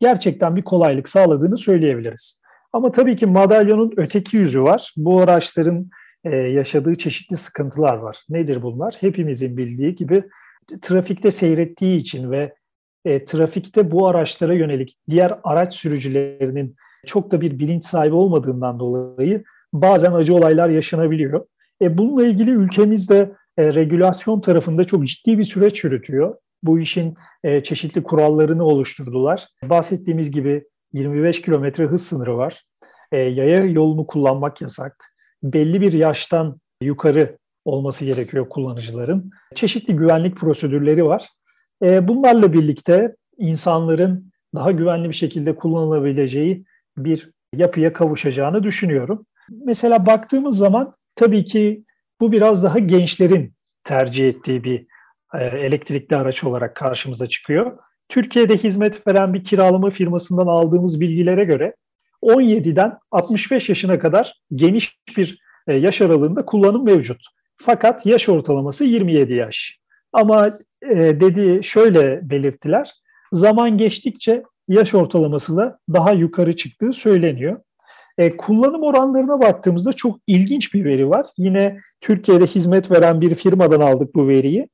gerçekten 0.00 0.56
bir 0.56 0.62
kolaylık 0.62 1.08
sağladığını 1.08 1.58
söyleyebiliriz. 1.58 2.43
Ama 2.74 2.92
tabii 2.92 3.16
ki 3.16 3.26
madalyonun 3.26 3.92
öteki 3.96 4.36
yüzü 4.36 4.62
var. 4.62 4.94
Bu 4.96 5.20
araçların 5.20 5.90
e, 6.24 6.36
yaşadığı 6.36 6.94
çeşitli 6.94 7.36
sıkıntılar 7.36 7.96
var. 7.96 8.22
Nedir 8.28 8.62
bunlar? 8.62 8.96
Hepimizin 9.00 9.56
bildiği 9.56 9.94
gibi 9.94 10.24
trafikte 10.82 11.30
seyrettiği 11.30 11.96
için 11.96 12.30
ve 12.30 12.54
e, 13.04 13.24
trafikte 13.24 13.90
bu 13.90 14.08
araçlara 14.08 14.54
yönelik 14.54 14.98
diğer 15.10 15.38
araç 15.44 15.74
sürücülerinin 15.74 16.76
çok 17.06 17.30
da 17.30 17.40
bir 17.40 17.58
bilinç 17.58 17.84
sahibi 17.84 18.14
olmadığından 18.14 18.80
dolayı 18.80 19.44
bazen 19.72 20.12
acı 20.12 20.34
olaylar 20.34 20.68
yaşanabiliyor. 20.68 21.46
E, 21.82 21.98
bununla 21.98 22.26
ilgili 22.26 22.50
ülkemizde 22.50 23.32
e, 23.58 23.74
regülasyon 23.74 24.40
tarafında 24.40 24.84
çok 24.84 25.06
ciddi 25.06 25.38
bir 25.38 25.44
süreç 25.44 25.84
yürütüyor. 25.84 26.34
Bu 26.62 26.78
işin 26.78 27.14
e, 27.44 27.62
çeşitli 27.62 28.02
kurallarını 28.02 28.64
oluşturdular. 28.64 29.46
Bahsettiğimiz 29.64 30.30
gibi 30.30 30.64
25 30.94 31.42
kilometre 31.42 31.84
hız 31.84 32.06
sınırı 32.06 32.36
var. 32.36 32.62
E, 33.12 33.16
yaya 33.18 33.64
yolunu 33.64 34.06
kullanmak 34.06 34.60
yasak. 34.60 35.14
Belli 35.42 35.80
bir 35.80 35.92
yaştan 35.92 36.60
yukarı 36.80 37.38
olması 37.64 38.04
gerekiyor 38.04 38.48
kullanıcıların. 38.48 39.30
Çeşitli 39.54 39.96
güvenlik 39.96 40.36
prosedürleri 40.36 41.04
var. 41.04 41.28
E, 41.82 42.08
bunlarla 42.08 42.52
birlikte 42.52 43.16
insanların 43.38 44.32
daha 44.54 44.72
güvenli 44.72 45.08
bir 45.08 45.14
şekilde 45.14 45.56
kullanılabileceği 45.56 46.64
bir 46.96 47.30
yapıya 47.54 47.92
kavuşacağını 47.92 48.62
düşünüyorum. 48.62 49.26
Mesela 49.64 50.06
baktığımız 50.06 50.58
zaman 50.58 50.94
tabii 51.16 51.44
ki 51.44 51.84
bu 52.20 52.32
biraz 52.32 52.64
daha 52.64 52.78
gençlerin 52.78 53.54
tercih 53.84 54.28
ettiği 54.28 54.64
bir 54.64 54.86
e, 55.34 55.44
elektrikli 55.44 56.16
araç 56.16 56.44
olarak 56.44 56.76
karşımıza 56.76 57.26
çıkıyor. 57.26 57.78
Türkiye'de 58.08 58.56
hizmet 58.56 59.06
veren 59.06 59.34
bir 59.34 59.44
kiralama 59.44 59.90
firmasından 59.90 60.46
aldığımız 60.46 61.00
bilgilere 61.00 61.44
göre 61.44 61.74
17'den 62.22 62.98
65 63.10 63.68
yaşına 63.68 63.98
kadar 63.98 64.42
geniş 64.54 64.98
bir 65.16 65.38
e, 65.68 65.74
yaş 65.74 66.00
aralığında 66.00 66.44
kullanım 66.44 66.84
mevcut. 66.84 67.26
Fakat 67.56 68.06
yaş 68.06 68.28
ortalaması 68.28 68.84
27 68.84 69.34
yaş. 69.34 69.78
Ama 70.12 70.58
e, 70.82 70.96
dediği 70.96 71.64
şöyle 71.64 72.30
belirttiler. 72.30 72.90
Zaman 73.32 73.78
geçtikçe 73.78 74.42
yaş 74.68 74.94
ortalaması 74.94 75.56
da 75.56 75.78
daha 75.92 76.12
yukarı 76.12 76.56
çıktığı 76.56 76.92
söyleniyor. 76.92 77.60
E, 78.18 78.36
kullanım 78.36 78.82
oranlarına 78.82 79.40
baktığımızda 79.40 79.92
çok 79.92 80.16
ilginç 80.26 80.74
bir 80.74 80.84
veri 80.84 81.10
var. 81.10 81.26
Yine 81.38 81.78
Türkiye'de 82.00 82.46
hizmet 82.46 82.90
veren 82.90 83.20
bir 83.20 83.34
firmadan 83.34 83.80
aldık 83.80 84.14
bu 84.14 84.28
veriyi. 84.28 84.68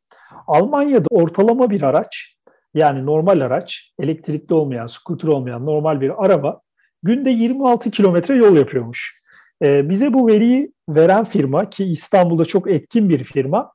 Almanya'da 0.46 1.06
ortalama 1.10 1.70
bir 1.70 1.82
araç, 1.82 2.36
yani 2.74 3.06
normal 3.06 3.40
araç, 3.40 3.92
elektrikli 3.98 4.54
olmayan, 4.54 4.86
skuter 4.86 5.28
olmayan 5.28 5.66
normal 5.66 6.00
bir 6.00 6.24
araba 6.24 6.60
günde 7.02 7.30
26 7.30 7.90
kilometre 7.90 8.34
yol 8.34 8.56
yapıyormuş. 8.56 9.20
E, 9.62 9.88
bize 9.88 10.14
bu 10.14 10.28
veriyi 10.28 10.72
veren 10.88 11.24
firma 11.24 11.70
ki 11.70 11.84
İstanbul'da 11.84 12.44
çok 12.44 12.70
etkin 12.70 13.08
bir 13.08 13.24
firma, 13.24 13.72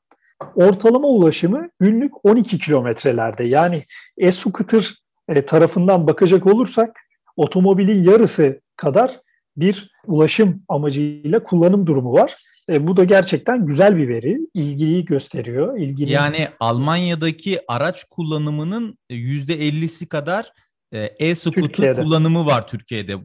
ortalama 0.54 1.08
ulaşımı 1.08 1.70
günlük 1.80 2.24
12 2.24 2.58
kilometrelerde. 2.58 3.44
Yani 3.44 3.80
e-scooter 4.18 4.94
e, 5.28 5.46
tarafından 5.46 6.06
bakacak 6.06 6.46
olursak 6.46 7.00
otomobilin 7.36 8.02
yarısı 8.02 8.60
kadar 8.76 9.20
bir 9.56 9.90
ulaşım 10.06 10.62
amacıyla 10.68 11.42
kullanım 11.42 11.86
durumu 11.86 12.12
var. 12.12 12.34
E, 12.70 12.86
bu 12.86 12.96
da 12.96 13.04
gerçekten 13.04 13.66
güzel 13.66 13.96
bir 13.96 14.08
veri. 14.08 14.38
İlgiyi 14.54 15.04
gösteriyor. 15.04 15.78
İlginin... 15.78 16.10
Yani 16.10 16.48
Almanya'daki 16.60 17.60
araç 17.68 18.04
kullanımının 18.04 18.98
%50'si 19.10 20.06
kadar 20.06 20.52
e, 20.92 20.98
e-scooter 20.98 21.96
kullanımı 21.96 22.46
var 22.46 22.68
Türkiye'de. 22.68 23.16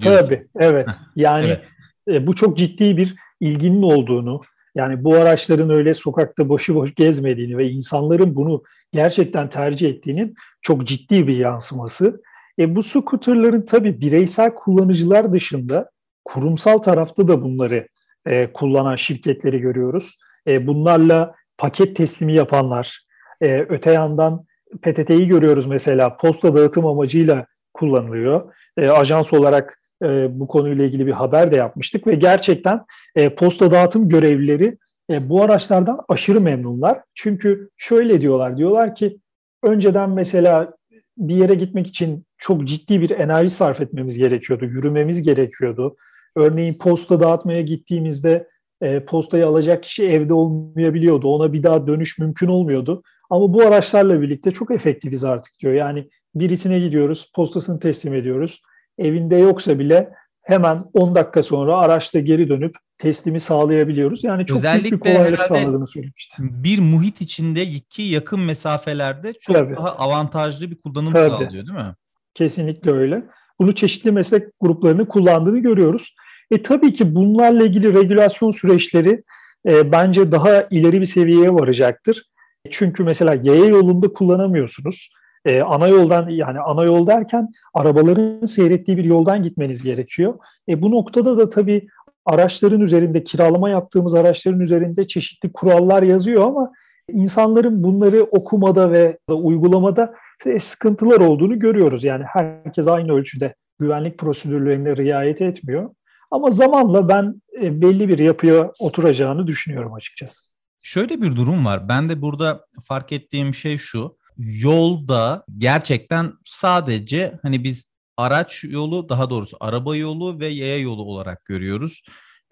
Diyorsun. 0.00 0.26
Tabii, 0.26 0.46
evet. 0.58 0.88
Yani 1.16 1.46
evet. 1.46 1.62
E, 2.08 2.26
bu 2.26 2.34
çok 2.34 2.58
ciddi 2.58 2.96
bir 2.96 3.14
ilginin 3.40 3.82
olduğunu, 3.82 4.40
yani 4.74 5.04
bu 5.04 5.14
araçların 5.14 5.70
öyle 5.70 5.94
sokakta 5.94 6.48
boşu 6.48 6.74
boş 6.74 6.94
gezmediğini 6.94 7.58
ve 7.58 7.70
insanların 7.70 8.36
bunu 8.36 8.62
gerçekten 8.92 9.50
tercih 9.50 9.88
ettiğinin 9.88 10.34
çok 10.62 10.86
ciddi 10.86 11.26
bir 11.26 11.36
yansıması. 11.36 12.22
E 12.58 12.76
bu 12.76 12.82
scooterların 12.82 13.62
tabii 13.62 14.00
bireysel 14.00 14.54
kullanıcılar 14.54 15.32
dışında 15.32 15.90
kurumsal 16.24 16.78
tarafta 16.78 17.28
da 17.28 17.42
bunları 17.42 17.88
e, 18.26 18.52
kullanan 18.52 18.96
şirketleri 18.96 19.60
görüyoruz. 19.60 20.18
E, 20.46 20.66
bunlarla 20.66 21.34
paket 21.58 21.96
teslimi 21.96 22.34
yapanlar, 22.34 23.06
e, 23.40 23.66
öte 23.68 23.92
yandan 23.92 24.44
PTT'yi 24.82 25.26
görüyoruz 25.26 25.66
mesela 25.66 26.16
posta 26.16 26.56
dağıtım 26.56 26.86
amacıyla 26.86 27.46
kullanılıyor. 27.74 28.54
E, 28.76 28.88
ajans 28.88 29.32
olarak 29.32 29.80
e, 30.02 30.40
bu 30.40 30.48
konuyla 30.48 30.84
ilgili 30.84 31.06
bir 31.06 31.12
haber 31.12 31.50
de 31.50 31.56
yapmıştık 31.56 32.06
ve 32.06 32.14
gerçekten 32.14 32.84
e, 33.16 33.34
posta 33.34 33.70
dağıtım 33.70 34.08
görevlileri 34.08 34.78
e, 35.10 35.28
bu 35.28 35.42
araçlardan 35.42 36.00
aşırı 36.08 36.40
memnunlar. 36.40 37.00
Çünkü 37.14 37.70
şöyle 37.76 38.20
diyorlar, 38.20 38.56
diyorlar 38.56 38.94
ki 38.94 39.18
önceden 39.62 40.10
mesela 40.10 40.77
bir 41.18 41.36
yere 41.36 41.54
gitmek 41.54 41.86
için 41.86 42.24
çok 42.38 42.64
ciddi 42.64 43.00
bir 43.00 43.10
enerji 43.10 43.50
sarf 43.50 43.80
etmemiz 43.80 44.18
gerekiyordu, 44.18 44.64
yürümemiz 44.64 45.22
gerekiyordu. 45.22 45.96
Örneğin 46.36 46.74
posta 46.74 47.20
dağıtmaya 47.20 47.62
gittiğimizde 47.62 48.48
e, 48.80 49.04
postayı 49.04 49.46
alacak 49.46 49.82
kişi 49.82 50.08
evde 50.08 50.34
olmayabiliyordu. 50.34 51.28
Ona 51.28 51.52
bir 51.52 51.62
daha 51.62 51.86
dönüş 51.86 52.18
mümkün 52.18 52.48
olmuyordu. 52.48 53.02
Ama 53.30 53.54
bu 53.54 53.62
araçlarla 53.62 54.22
birlikte 54.22 54.50
çok 54.50 54.70
efektifiz 54.70 55.24
artık 55.24 55.52
diyor. 55.60 55.72
Yani 55.72 56.08
birisine 56.34 56.78
gidiyoruz, 56.78 57.30
postasını 57.34 57.80
teslim 57.80 58.14
ediyoruz. 58.14 58.62
Evinde 58.98 59.36
yoksa 59.36 59.78
bile 59.78 60.12
hemen 60.48 60.84
10 60.94 61.14
dakika 61.14 61.42
sonra 61.42 61.76
araçla 61.76 62.20
geri 62.20 62.48
dönüp 62.48 62.74
teslimi 62.98 63.40
sağlayabiliyoruz. 63.40 64.24
Yani 64.24 64.46
çok 64.46 64.58
Özellikle 64.58 64.90
büyük 64.90 65.04
bir 65.04 65.14
kolaylık 65.14 65.42
sağladığını 65.42 65.86
söylemiştim. 65.86 66.50
Bir 66.52 66.78
muhit 66.78 67.20
içinde 67.20 67.62
iki 67.62 68.02
yakın 68.02 68.40
mesafelerde 68.40 69.32
çok 69.40 69.56
Tabii. 69.56 69.76
daha 69.76 69.96
avantajlı 69.96 70.70
bir 70.70 70.76
kullanım 70.76 71.12
Tabii. 71.12 71.30
sağlıyor 71.30 71.52
değil 71.52 71.78
mi? 71.78 71.94
Kesinlikle 72.34 72.90
öyle. 72.90 73.24
Bunu 73.60 73.74
çeşitli 73.74 74.12
meslek 74.12 74.42
gruplarını 74.60 75.08
kullandığını 75.08 75.58
görüyoruz. 75.58 76.14
E 76.50 76.62
tabii 76.62 76.94
ki 76.94 77.14
bunlarla 77.14 77.64
ilgili 77.64 77.94
regülasyon 77.94 78.50
süreçleri 78.50 79.22
e, 79.68 79.92
bence 79.92 80.32
daha 80.32 80.62
ileri 80.62 81.00
bir 81.00 81.06
seviyeye 81.06 81.54
varacaktır. 81.54 82.22
Çünkü 82.70 83.02
mesela 83.04 83.34
yaya 83.42 83.64
yolunda 83.64 84.12
kullanamıyorsunuz. 84.12 85.10
E, 85.44 85.62
ana 85.62 85.88
yoldan 85.88 86.28
yani 86.28 86.60
ana 86.60 86.84
yol 86.84 87.06
derken 87.06 87.48
arabaların 87.74 88.44
seyrettiği 88.44 88.96
bir 88.96 89.04
yoldan 89.04 89.42
gitmeniz 89.42 89.82
gerekiyor. 89.82 90.34
E, 90.68 90.82
bu 90.82 90.90
noktada 90.90 91.38
da 91.38 91.50
tabii 91.50 91.88
araçların 92.26 92.80
üzerinde 92.80 93.24
kiralama 93.24 93.70
yaptığımız 93.70 94.14
araçların 94.14 94.60
üzerinde 94.60 95.06
çeşitli 95.06 95.52
kurallar 95.52 96.02
yazıyor 96.02 96.46
ama 96.46 96.72
insanların 97.12 97.84
bunları 97.84 98.22
okumada 98.22 98.92
ve 98.92 99.18
uygulamada 99.28 100.14
sıkıntılar 100.58 101.20
olduğunu 101.20 101.58
görüyoruz. 101.58 102.04
Yani 102.04 102.24
herkes 102.24 102.88
aynı 102.88 103.12
ölçüde 103.12 103.54
güvenlik 103.78 104.18
prosedürlerine 104.18 104.96
riayet 104.96 105.42
etmiyor. 105.42 105.90
Ama 106.30 106.50
zamanla 106.50 107.08
ben 107.08 107.42
e, 107.62 107.82
belli 107.82 108.08
bir 108.08 108.18
yapıya 108.18 108.70
oturacağını 108.80 109.46
düşünüyorum 109.46 109.94
açıkçası. 109.94 110.48
Şöyle 110.82 111.22
bir 111.22 111.36
durum 111.36 111.66
var. 111.66 111.88
Ben 111.88 112.08
de 112.08 112.22
burada 112.22 112.66
fark 112.84 113.12
ettiğim 113.12 113.54
şey 113.54 113.78
şu. 113.78 114.17
Yolda 114.38 115.44
gerçekten 115.58 116.32
sadece 116.44 117.38
hani 117.42 117.64
biz 117.64 117.84
araç 118.16 118.64
yolu 118.64 119.08
daha 119.08 119.30
doğrusu 119.30 119.56
araba 119.60 119.96
yolu 119.96 120.40
ve 120.40 120.46
yaya 120.46 120.78
yolu 120.78 121.02
olarak 121.02 121.44
görüyoruz. 121.44 122.02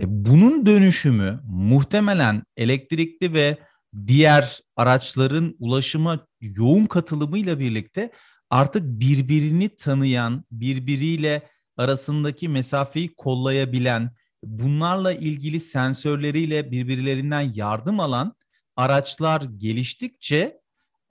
E, 0.00 0.04
bunun 0.06 0.66
dönüşümü 0.66 1.40
muhtemelen 1.48 2.42
elektrikli 2.56 3.32
ve 3.32 3.58
diğer 4.06 4.60
araçların 4.76 5.54
ulaşıma 5.58 6.26
yoğun 6.40 6.84
katılımıyla 6.84 7.58
birlikte 7.58 8.12
artık 8.50 8.82
birbirini 8.84 9.76
tanıyan, 9.76 10.44
birbiriyle 10.50 11.42
arasındaki 11.76 12.48
mesafeyi 12.48 13.14
kollayabilen, 13.14 14.10
bunlarla 14.44 15.12
ilgili 15.12 15.60
sensörleriyle 15.60 16.70
birbirlerinden 16.70 17.52
yardım 17.54 18.00
alan 18.00 18.34
araçlar 18.76 19.42
geliştikçe 19.56 20.60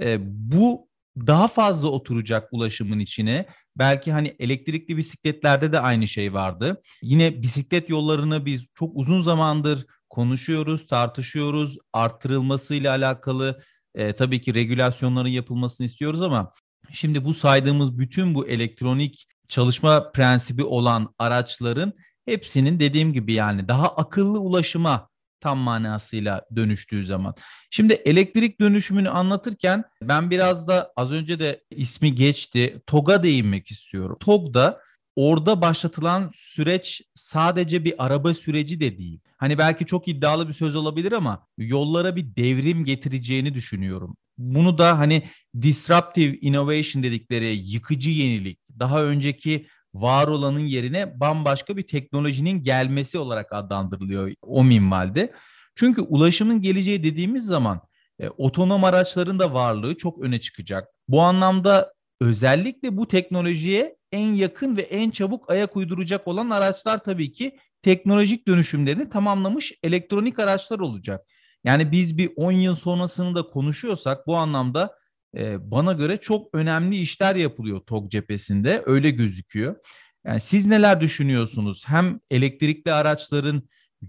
e, 0.02 0.18
bu 0.52 0.90
daha 1.18 1.48
fazla 1.48 1.88
oturacak 1.88 2.48
ulaşımın 2.52 3.00
içine. 3.00 3.46
Belki 3.78 4.12
hani 4.12 4.36
elektrikli 4.40 4.98
bisikletlerde 4.98 5.72
de 5.72 5.80
aynı 5.80 6.08
şey 6.08 6.34
vardı. 6.34 6.82
Yine 7.02 7.42
bisiklet 7.42 7.90
yollarını 7.90 8.46
biz 8.46 8.68
çok 8.76 8.92
uzun 8.94 9.22
zamandır 9.22 9.86
konuşuyoruz, 10.10 10.88
tartışıyoruz. 10.88 11.78
Arttırılmasıyla 11.94 12.92
alakalı 12.92 13.62
e, 13.96 14.14
tabii 14.14 14.42
ki 14.42 14.54
regülasyonların 14.54 15.30
yapılmasını 15.30 15.86
istiyoruz 15.86 16.24
ama 16.24 16.52
şimdi 16.92 17.26
bu 17.26 17.34
saydığımız 17.34 17.98
bütün 17.98 18.36
bu 18.36 18.48
elektronik 18.48 19.28
çalışma 19.48 20.12
prensibi 20.12 20.64
olan 20.64 21.14
araçların 21.20 21.94
hepsinin 22.26 22.80
dediğim 22.80 23.14
gibi 23.14 23.34
yani 23.34 23.68
daha 23.68 23.88
akıllı 23.88 24.40
ulaşıma 24.40 25.10
tam 25.46 25.58
manasıyla 25.58 26.42
dönüştüğü 26.56 27.04
zaman. 27.04 27.36
Şimdi 27.70 27.94
elektrik 27.94 28.60
dönüşümünü 28.60 29.10
anlatırken 29.10 29.84
ben 30.02 30.30
biraz 30.30 30.68
da 30.68 30.94
az 30.96 31.12
önce 31.12 31.40
de 31.40 31.64
ismi 31.70 32.16
geçti. 32.16 32.82
TOG'a 32.88 33.24
değinmek 33.24 33.72
istiyorum. 33.72 34.18
TOG'da 34.20 34.82
orada 35.16 35.62
başlatılan 35.62 36.32
süreç 36.36 37.02
sadece 37.14 37.86
bir 37.86 38.06
araba 38.06 38.34
süreci 38.34 38.80
de 38.80 38.98
değil. 38.98 39.20
Hani 39.38 39.58
belki 39.58 39.86
çok 39.86 40.08
iddialı 40.08 40.48
bir 40.48 40.54
söz 40.54 40.76
olabilir 40.76 41.12
ama 41.12 41.48
yollara 41.58 42.16
bir 42.16 42.36
devrim 42.36 42.86
getireceğini 42.86 43.54
düşünüyorum. 43.54 44.18
Bunu 44.38 44.78
da 44.78 45.00
hani 45.00 45.24
disruptive 45.62 46.38
innovation 46.38 47.04
dedikleri 47.04 47.48
yıkıcı 47.48 48.10
yenilik, 48.10 48.60
daha 48.80 49.04
önceki 49.04 49.68
var 50.02 50.28
olanın 50.28 50.60
yerine 50.60 51.20
bambaşka 51.20 51.78
bir 51.78 51.88
teknolojinin 51.88 52.64
gelmesi 52.64 53.18
olarak 53.18 53.54
adlandırılıyor 53.54 54.32
o 54.42 54.64
minvalde. 54.64 55.34
Çünkü 55.76 56.02
ulaşımın 56.02 56.62
geleceği 56.62 57.04
dediğimiz 57.04 57.46
zaman 57.46 57.82
e, 58.20 58.30
otonom 58.30 58.84
araçların 58.84 59.40
da 59.40 59.54
varlığı 59.54 59.98
çok 59.98 60.22
öne 60.22 60.40
çıkacak. 60.40 60.88
Bu 61.08 61.22
anlamda 61.22 61.94
özellikle 62.22 62.98
bu 62.98 63.08
teknolojiye 63.08 63.98
en 64.12 64.34
yakın 64.34 64.78
ve 64.78 64.82
en 64.82 65.10
çabuk 65.10 65.52
ayak 65.52 65.78
uyduracak 65.78 66.28
olan 66.28 66.50
araçlar 66.50 67.04
tabii 67.04 67.32
ki 67.32 67.58
teknolojik 67.82 68.48
dönüşümlerini 68.48 69.10
tamamlamış 69.10 69.74
elektronik 69.84 70.40
araçlar 70.40 70.80
olacak. 70.80 71.28
Yani 71.64 71.92
biz 71.92 72.18
bir 72.18 72.32
10 72.36 72.52
yıl 72.52 72.76
sonrasını 72.76 73.36
da 73.36 73.44
konuşuyorsak 73.44 74.28
bu 74.28 74.36
anlamda 74.36 74.96
bana 75.60 75.94
göre 75.94 76.18
çok 76.18 76.56
önemli 76.56 76.98
işler 76.98 77.36
yapılıyor 77.36 77.80
TOG 77.80 78.12
cephesinde 78.12 78.84
öyle 78.86 79.10
gözüküyor. 79.10 79.76
Yani 80.26 80.40
siz 80.40 80.66
neler 80.66 81.02
düşünüyorsunuz? 81.02 81.84
Hem 81.88 82.20
elektrikli 82.32 82.92
araçların 82.92 83.64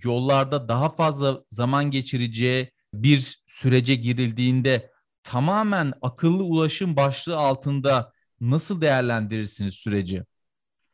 yollarda 0.04 0.68
daha 0.68 0.88
fazla 0.88 1.42
zaman 1.48 1.90
geçireceği 1.90 2.70
bir 2.94 3.42
sürece 3.46 3.94
girildiğinde 3.94 4.90
tamamen 5.22 5.92
akıllı 6.02 6.44
ulaşım 6.44 6.96
başlığı 6.96 7.36
altında 7.36 8.12
nasıl 8.40 8.80
değerlendirirsiniz 8.80 9.74
süreci? 9.74 10.22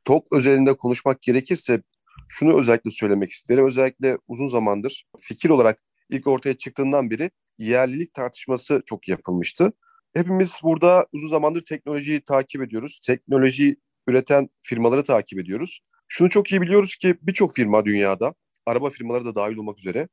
TOG 0.04 0.26
özelinde 0.32 0.76
konuşmak 0.76 1.22
gerekirse 1.22 1.82
şunu 2.28 2.60
özellikle 2.60 2.90
söylemek 2.90 3.30
isterim. 3.30 3.66
Özellikle 3.66 4.18
uzun 4.28 4.46
zamandır 4.46 5.04
fikir 5.20 5.50
olarak 5.50 5.82
ilk 6.10 6.26
ortaya 6.26 6.56
çıktığından 6.56 7.10
beri 7.10 7.30
yerlilik 7.58 8.14
tartışması 8.14 8.82
çok 8.86 9.08
yapılmıştı. 9.08 9.72
Hepimiz 10.14 10.60
burada 10.62 11.06
uzun 11.12 11.28
zamandır 11.28 11.64
teknolojiyi 11.64 12.20
takip 12.20 12.62
ediyoruz. 12.62 13.00
Teknoloji 13.06 13.76
üreten 14.06 14.48
firmaları 14.62 15.04
takip 15.04 15.38
ediyoruz. 15.38 15.80
Şunu 16.08 16.30
çok 16.30 16.52
iyi 16.52 16.60
biliyoruz 16.60 16.96
ki 16.96 17.14
birçok 17.22 17.56
firma 17.56 17.84
dünyada, 17.84 18.34
araba 18.66 18.90
firmaları 18.90 19.24
da 19.24 19.34
dahil 19.34 19.56
olmak 19.56 19.78
üzere 19.78 20.08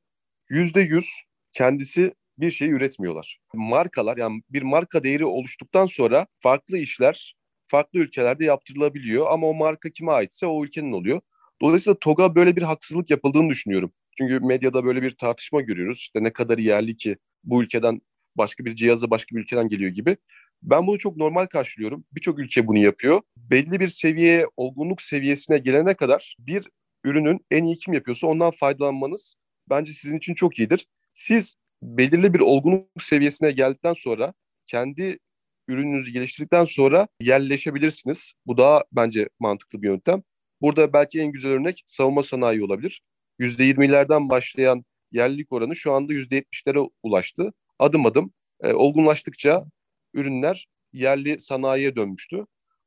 yüzde 0.49 0.81
yüz 0.81 1.05
kendisi 1.53 2.13
bir 2.37 2.51
şey 2.51 2.69
üretmiyorlar. 2.69 3.39
Markalar 3.53 4.17
yani 4.17 4.41
bir 4.49 4.61
marka 4.61 5.03
değeri 5.03 5.25
oluştuktan 5.25 5.85
sonra 5.85 6.27
farklı 6.39 6.77
işler 6.77 7.35
farklı 7.67 7.99
ülkelerde 7.99 8.45
yaptırılabiliyor 8.45 9.27
ama 9.31 9.47
o 9.47 9.53
marka 9.53 9.89
kime 9.89 10.11
aitse 10.11 10.45
o 10.45 10.65
ülkenin 10.65 10.91
oluyor. 10.91 11.21
Dolayısıyla 11.61 11.99
TOG'a 11.99 12.35
böyle 12.35 12.55
bir 12.55 12.61
haksızlık 12.61 13.09
yapıldığını 13.09 13.49
düşünüyorum. 13.49 13.91
Çünkü 14.17 14.39
medyada 14.39 14.85
böyle 14.85 15.01
bir 15.01 15.11
tartışma 15.11 15.61
görüyoruz. 15.61 15.97
İşte 15.97 16.23
ne 16.23 16.33
kadar 16.33 16.57
yerli 16.57 16.97
ki 16.97 17.17
bu 17.43 17.63
ülkeden 17.63 18.01
başka 18.39 18.65
bir 18.65 18.75
cihazı 18.75 19.11
başka 19.11 19.35
bir 19.35 19.41
ülkeden 19.41 19.69
geliyor 19.69 19.91
gibi. 19.91 20.17
Ben 20.63 20.87
bunu 20.87 20.99
çok 20.99 21.17
normal 21.17 21.45
karşılıyorum. 21.45 22.05
Birçok 22.11 22.39
ülke 22.39 22.67
bunu 22.67 22.77
yapıyor. 22.79 23.21
Belli 23.37 23.79
bir 23.79 23.89
seviyeye, 23.89 24.47
olgunluk 24.57 25.01
seviyesine 25.01 25.57
gelene 25.57 25.93
kadar 25.93 26.35
bir 26.39 26.69
ürünün 27.03 27.45
en 27.51 27.63
iyi 27.63 27.77
kim 27.77 27.93
yapıyorsa 27.93 28.27
ondan 28.27 28.51
faydalanmanız 28.51 29.35
bence 29.69 29.93
sizin 29.93 30.17
için 30.17 30.33
çok 30.33 30.59
iyidir. 30.59 30.87
Siz 31.13 31.55
belirli 31.83 32.33
bir 32.33 32.39
olgunluk 32.39 33.03
seviyesine 33.03 33.51
geldikten 33.51 33.93
sonra 33.93 34.33
kendi 34.67 35.19
ürününüzü 35.67 36.11
geliştirdikten 36.11 36.65
sonra 36.65 37.07
yerleşebilirsiniz. 37.21 38.33
Bu 38.45 38.57
daha 38.57 38.83
bence 38.91 39.29
mantıklı 39.39 39.81
bir 39.81 39.87
yöntem. 39.87 40.23
Burada 40.61 40.93
belki 40.93 41.19
en 41.19 41.31
güzel 41.31 41.51
örnek 41.51 41.83
savunma 41.85 42.23
sanayi 42.23 42.63
olabilir. 42.63 43.01
%20'lerden 43.39 44.29
başlayan 44.29 44.85
yerlilik 45.11 45.51
oranı 45.51 45.75
şu 45.75 45.93
anda 45.93 46.13
%70'lere 46.13 46.89
ulaştı. 47.03 47.53
Adım 47.79 48.05
adım 48.05 48.33
e, 48.61 48.73
olgunlaştıkça 48.73 49.65
ürünler 50.13 50.67
yerli 50.93 51.39
sanayiye 51.39 51.95
dönmüştü. 51.95 52.45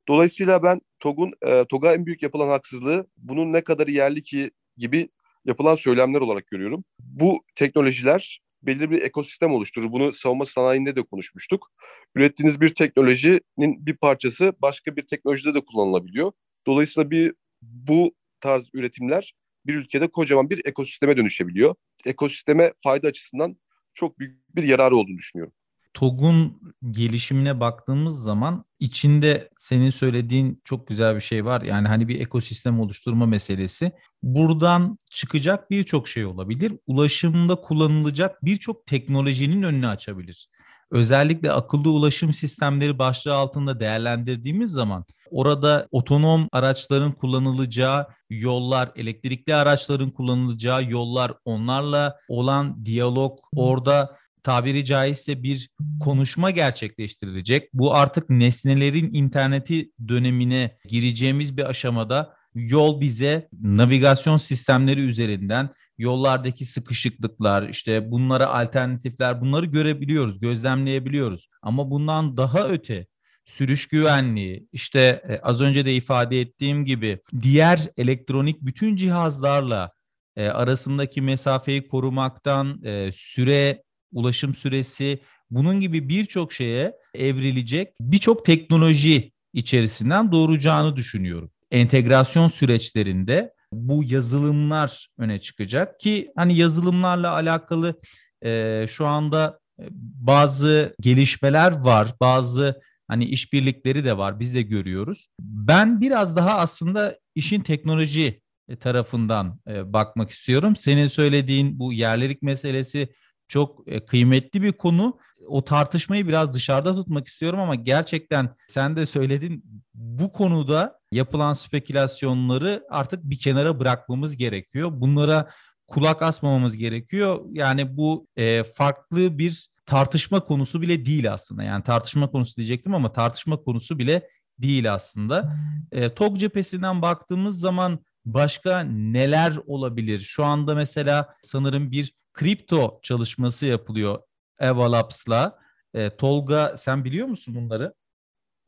Dolayısıyla 0.08 0.62
ben 0.62 0.80
TOG'un 1.00 1.32
e, 1.46 1.64
TOG'a 1.64 1.94
en 1.94 2.06
büyük 2.06 2.22
yapılan 2.22 2.48
haksızlığı 2.48 3.06
bunun 3.16 3.52
ne 3.52 3.64
kadar 3.64 3.86
yerli 3.86 4.22
ki 4.22 4.50
gibi 4.76 5.08
yapılan 5.44 5.76
söylemler 5.76 6.20
olarak 6.20 6.46
görüyorum. 6.46 6.84
Bu 7.00 7.44
teknolojiler 7.54 8.40
belirli 8.62 8.90
bir 8.90 9.02
ekosistem 9.02 9.52
oluşturur. 9.52 9.92
Bunu 9.92 10.12
savunma 10.12 10.46
sanayinde 10.46 10.96
de 10.96 11.02
konuşmuştuk. 11.02 11.70
Ürettiğiniz 12.14 12.60
bir 12.60 12.74
teknolojinin 12.74 13.86
bir 13.86 13.96
parçası 13.96 14.52
başka 14.62 14.96
bir 14.96 15.06
teknolojide 15.06 15.54
de 15.54 15.60
kullanılabiliyor. 15.60 16.32
Dolayısıyla 16.66 17.10
bir 17.10 17.34
bu 17.62 18.14
tarz 18.40 18.70
üretimler 18.74 19.34
bir 19.66 19.74
ülkede 19.74 20.08
kocaman 20.08 20.50
bir 20.50 20.66
ekosisteme 20.66 21.16
dönüşebiliyor. 21.16 21.74
Ekosisteme 22.06 22.72
fayda 22.82 23.08
açısından 23.08 23.56
çok 23.94 24.18
büyük 24.18 24.56
bir 24.56 24.62
yararı 24.62 24.96
olduğunu 24.96 25.18
düşünüyorum. 25.18 25.52
TOG'un 25.94 26.60
gelişimine 26.90 27.60
baktığımız 27.60 28.22
zaman 28.22 28.64
içinde 28.80 29.50
senin 29.56 29.90
söylediğin 29.90 30.60
çok 30.64 30.86
güzel 30.86 31.14
bir 31.14 31.20
şey 31.20 31.44
var. 31.44 31.62
Yani 31.62 31.88
hani 31.88 32.08
bir 32.08 32.20
ekosistem 32.20 32.80
oluşturma 32.80 33.26
meselesi. 33.26 33.92
Buradan 34.22 34.98
çıkacak 35.10 35.70
birçok 35.70 36.08
şey 36.08 36.24
olabilir. 36.24 36.72
Ulaşımda 36.86 37.56
kullanılacak 37.56 38.44
birçok 38.44 38.86
teknolojinin 38.86 39.62
önünü 39.62 39.86
açabilir. 39.86 40.48
Özellikle 40.92 41.52
akıllı 41.52 41.90
ulaşım 41.90 42.32
sistemleri 42.32 42.98
başlığı 42.98 43.34
altında 43.34 43.80
değerlendirdiğimiz 43.80 44.70
zaman 44.70 45.04
orada 45.30 45.88
otonom 45.90 46.48
araçların 46.52 47.12
kullanılacağı 47.12 48.06
yollar, 48.30 48.90
elektrikli 48.96 49.54
araçların 49.54 50.10
kullanılacağı 50.10 50.90
yollar, 50.90 51.32
onlarla 51.44 52.16
olan 52.28 52.84
diyalog, 52.84 53.38
orada 53.56 54.16
tabiri 54.42 54.84
caizse 54.84 55.42
bir 55.42 55.70
konuşma 56.00 56.50
gerçekleştirilecek. 56.50 57.70
Bu 57.74 57.94
artık 57.94 58.30
nesnelerin 58.30 59.14
interneti 59.14 59.90
dönemine 60.08 60.76
gireceğimiz 60.88 61.56
bir 61.56 61.64
aşamada 61.64 62.34
yol 62.54 63.00
bize 63.00 63.48
navigasyon 63.62 64.36
sistemleri 64.36 65.00
üzerinden 65.00 65.70
yollardaki 65.98 66.64
sıkışıklıklar, 66.64 67.68
işte 67.68 68.10
bunlara 68.10 68.46
alternatifler 68.46 69.40
bunları 69.40 69.66
görebiliyoruz, 69.66 70.40
gözlemleyebiliyoruz. 70.40 71.48
Ama 71.62 71.90
bundan 71.90 72.36
daha 72.36 72.68
öte 72.68 73.06
sürüş 73.44 73.86
güvenliği, 73.86 74.68
işte 74.72 75.22
e, 75.28 75.38
az 75.38 75.60
önce 75.60 75.86
de 75.86 75.94
ifade 75.94 76.40
ettiğim 76.40 76.84
gibi 76.84 77.18
diğer 77.42 77.88
elektronik 77.96 78.60
bütün 78.60 78.96
cihazlarla 78.96 79.90
e, 80.36 80.48
arasındaki 80.48 81.22
mesafeyi 81.22 81.88
korumaktan 81.88 82.84
e, 82.84 83.10
süre 83.12 83.82
ulaşım 84.12 84.54
süresi 84.54 85.20
bunun 85.50 85.80
gibi 85.80 86.08
birçok 86.08 86.52
şeye 86.52 86.92
evrilecek 87.14 87.88
birçok 88.00 88.44
teknoloji 88.44 89.32
içerisinden 89.52 90.32
doğuracağını 90.32 90.96
düşünüyorum. 90.96 91.50
Entegrasyon 91.72 92.48
süreçlerinde 92.48 93.52
bu 93.72 94.04
yazılımlar 94.04 95.08
öne 95.18 95.40
çıkacak 95.40 96.00
ki 96.00 96.32
hani 96.36 96.56
yazılımlarla 96.56 97.32
alakalı 97.32 98.00
e, 98.44 98.84
şu 98.88 99.06
anda 99.06 99.60
e, 99.80 99.84
bazı 100.26 100.94
gelişmeler 101.00 101.72
var, 101.72 102.14
bazı 102.20 102.80
hani 103.08 103.24
işbirlikleri 103.24 104.04
de 104.04 104.18
var. 104.18 104.40
Biz 104.40 104.54
de 104.54 104.62
görüyoruz. 104.62 105.26
Ben 105.40 106.00
biraz 106.00 106.36
daha 106.36 106.58
aslında 106.58 107.18
işin 107.34 107.60
teknoloji 107.60 108.42
tarafından 108.80 109.60
e, 109.68 109.92
bakmak 109.92 110.30
istiyorum. 110.30 110.76
Senin 110.76 111.06
söylediğin 111.06 111.78
bu 111.78 111.92
yerlilik 111.92 112.42
meselesi 112.42 113.08
çok 113.48 113.88
e, 113.88 114.04
kıymetli 114.04 114.62
bir 114.62 114.72
konu. 114.72 115.18
O 115.48 115.64
tartışmayı 115.64 116.28
biraz 116.28 116.52
dışarıda 116.52 116.94
tutmak 116.94 117.28
istiyorum 117.28 117.60
ama 117.60 117.74
gerçekten 117.74 118.56
sen 118.68 118.96
de 118.96 119.06
söyledin 119.06 119.64
bu 119.94 120.32
konuda 120.32 120.98
yapılan 121.12 121.52
spekülasyonları 121.52 122.84
artık 122.90 123.24
bir 123.24 123.38
kenara 123.38 123.80
bırakmamız 123.80 124.36
gerekiyor. 124.36 124.90
Bunlara 124.92 125.50
kulak 125.88 126.22
asmamamız 126.22 126.76
gerekiyor. 126.76 127.40
Yani 127.50 127.96
bu 127.96 128.26
e, 128.36 128.64
farklı 128.64 129.38
bir 129.38 129.68
tartışma 129.86 130.40
konusu 130.40 130.82
bile 130.82 131.06
değil 131.06 131.32
aslında. 131.32 131.62
Yani 131.62 131.84
tartışma 131.84 132.30
konusu 132.30 132.56
diyecektim 132.56 132.94
ama 132.94 133.12
tartışma 133.12 133.62
konusu 133.62 133.98
bile 133.98 134.28
değil 134.58 134.92
aslında. 134.92 135.56
E, 135.92 136.08
TOG 136.08 136.38
cephesinden 136.38 137.02
baktığımız 137.02 137.60
zaman 137.60 137.98
başka 138.24 138.80
neler 138.80 139.56
olabilir? 139.66 140.20
Şu 140.20 140.44
anda 140.44 140.74
mesela 140.74 141.34
sanırım 141.42 141.90
bir 141.90 142.14
kripto 142.32 143.00
çalışması 143.02 143.66
yapılıyor 143.66 144.18
Eva 144.62 144.92
Labs'la. 144.92 145.58
E, 145.94 146.10
Tolga 146.10 146.76
sen 146.76 147.04
biliyor 147.04 147.28
musun 147.28 147.54
bunları? 147.54 147.94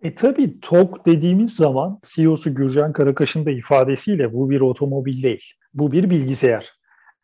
E 0.02 0.14
tabii 0.14 0.60
TOG 0.60 1.06
dediğimiz 1.06 1.56
zaman 1.56 1.98
CEO'su 2.02 2.54
Gürcan 2.54 2.92
Karakaş'ın 2.92 3.46
da 3.46 3.50
ifadesiyle 3.50 4.32
bu 4.32 4.50
bir 4.50 4.60
otomobil 4.60 5.22
değil. 5.22 5.52
Bu 5.74 5.92
bir 5.92 6.10
bilgisayar. 6.10 6.72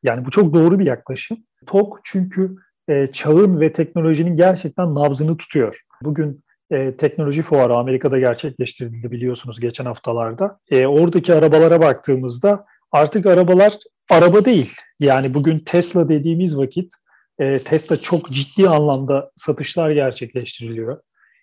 Yani 0.02 0.24
bu 0.24 0.30
çok 0.30 0.54
doğru 0.54 0.78
bir 0.78 0.86
yaklaşım. 0.86 1.38
TOG 1.66 1.98
çünkü 2.04 2.56
e, 2.88 3.06
çağın 3.06 3.60
ve 3.60 3.72
teknolojinin 3.72 4.36
gerçekten 4.36 4.94
nabzını 4.94 5.36
tutuyor. 5.36 5.80
Bugün 6.02 6.40
e, 6.70 6.96
teknoloji 6.96 7.42
fuarı 7.42 7.74
Amerika'da 7.74 8.18
gerçekleştirildi 8.18 9.10
biliyorsunuz 9.10 9.60
geçen 9.60 9.84
haftalarda. 9.84 10.58
E, 10.70 10.86
oradaki 10.86 11.34
arabalara 11.34 11.80
baktığımızda 11.80 12.64
artık 12.92 13.26
arabalar 13.26 13.78
araba 14.10 14.44
değil. 14.44 14.72
Yani 15.00 15.34
bugün 15.34 15.58
Tesla 15.58 16.08
dediğimiz 16.08 16.58
vakit 16.58 16.94
e, 17.40 17.56
Tesla 17.58 17.96
çok 17.96 18.30
ciddi 18.30 18.68
anlamda 18.68 19.30
satışlar 19.36 19.90
gerçekleştiriliyor. 19.90 21.00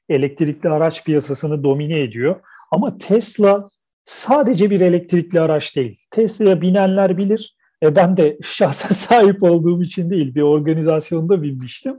Elektrikli 0.10 0.70
araç 0.70 1.06
piyasasını 1.06 1.64
domine 1.64 2.00
ediyor. 2.00 2.42
Ama 2.72 2.98
Tesla 2.98 3.68
sadece 4.06 4.70
bir 4.70 4.82
elektrikli 4.82 5.42
araç 5.42 5.76
değil. 5.76 6.00
Tesla'ya 6.12 6.62
binenler 6.62 7.18
bilir. 7.18 7.56
E, 7.84 7.96
ben 7.96 8.18
de 8.18 8.38
şahsen 8.44 8.90
sahip 8.90 9.44
olduğum 9.44 9.84
için 9.84 10.10
değil 10.10 10.36
bir 10.36 10.42
organizasyonda 10.42 11.44
binmiştim. 11.44 11.96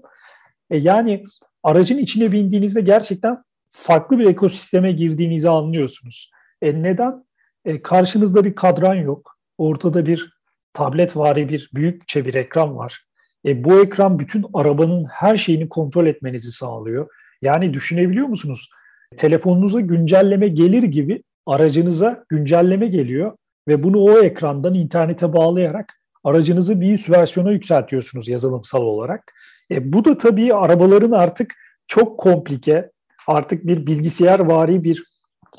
E, 0.71 0.77
yani 0.77 1.25
aracın 1.63 1.99
içine 1.99 2.33
bindiğinizde 2.33 2.81
gerçekten 2.81 3.43
farklı 3.71 4.19
bir 4.19 4.27
ekosisteme 4.27 4.93
girdiğinizi 4.93 5.49
anlıyorsunuz. 5.49 6.31
E, 6.63 6.83
neden? 6.83 7.25
E, 7.65 7.83
karşınızda 7.83 8.45
bir 8.45 8.55
kadran 8.55 8.95
yok. 8.95 9.39
Ortada 9.59 10.07
bir 10.07 10.33
tablet 10.73 11.17
vari 11.17 11.49
bir 11.49 11.71
büyükçe 11.75 12.25
bir 12.25 12.35
ekran 12.35 12.77
var. 12.77 13.08
E, 13.47 13.65
bu 13.65 13.81
ekran 13.81 14.19
bütün 14.19 14.47
arabanın 14.55 15.05
her 15.05 15.37
şeyini 15.37 15.69
kontrol 15.69 16.07
etmenizi 16.07 16.53
sağlıyor. 16.53 17.09
Yani 17.43 17.75
düşünebiliyor 17.75 18.27
musunuz? 18.27 18.71
Telefonunuza 19.17 19.81
güncelleme 19.81 20.49
gelir 20.49 20.83
gibi 20.83 21.23
aracınıza 21.47 22.25
güncelleme 22.29 22.87
geliyor 22.87 23.33
ve 23.69 23.83
bunu 23.83 24.01
o 24.01 24.19
ekrandan 24.19 24.75
internete 24.75 25.33
bağlayarak 25.33 25.95
aracınızı 26.25 26.81
bir 26.81 26.95
üst 26.95 27.11
versiyona 27.11 27.51
yükseltiyorsunuz 27.51 28.29
yazılımsal 28.29 28.83
olarak. 28.83 29.33
E, 29.71 29.93
bu 29.93 30.05
da 30.05 30.19
tabii 30.19 30.55
arabaların 30.55 31.11
artık 31.11 31.55
çok 31.87 32.19
komplike, 32.19 32.91
artık 33.27 33.67
bir 33.67 33.87
bilgisayar 33.87 34.41
vari 34.41 34.85
bir 34.85 35.05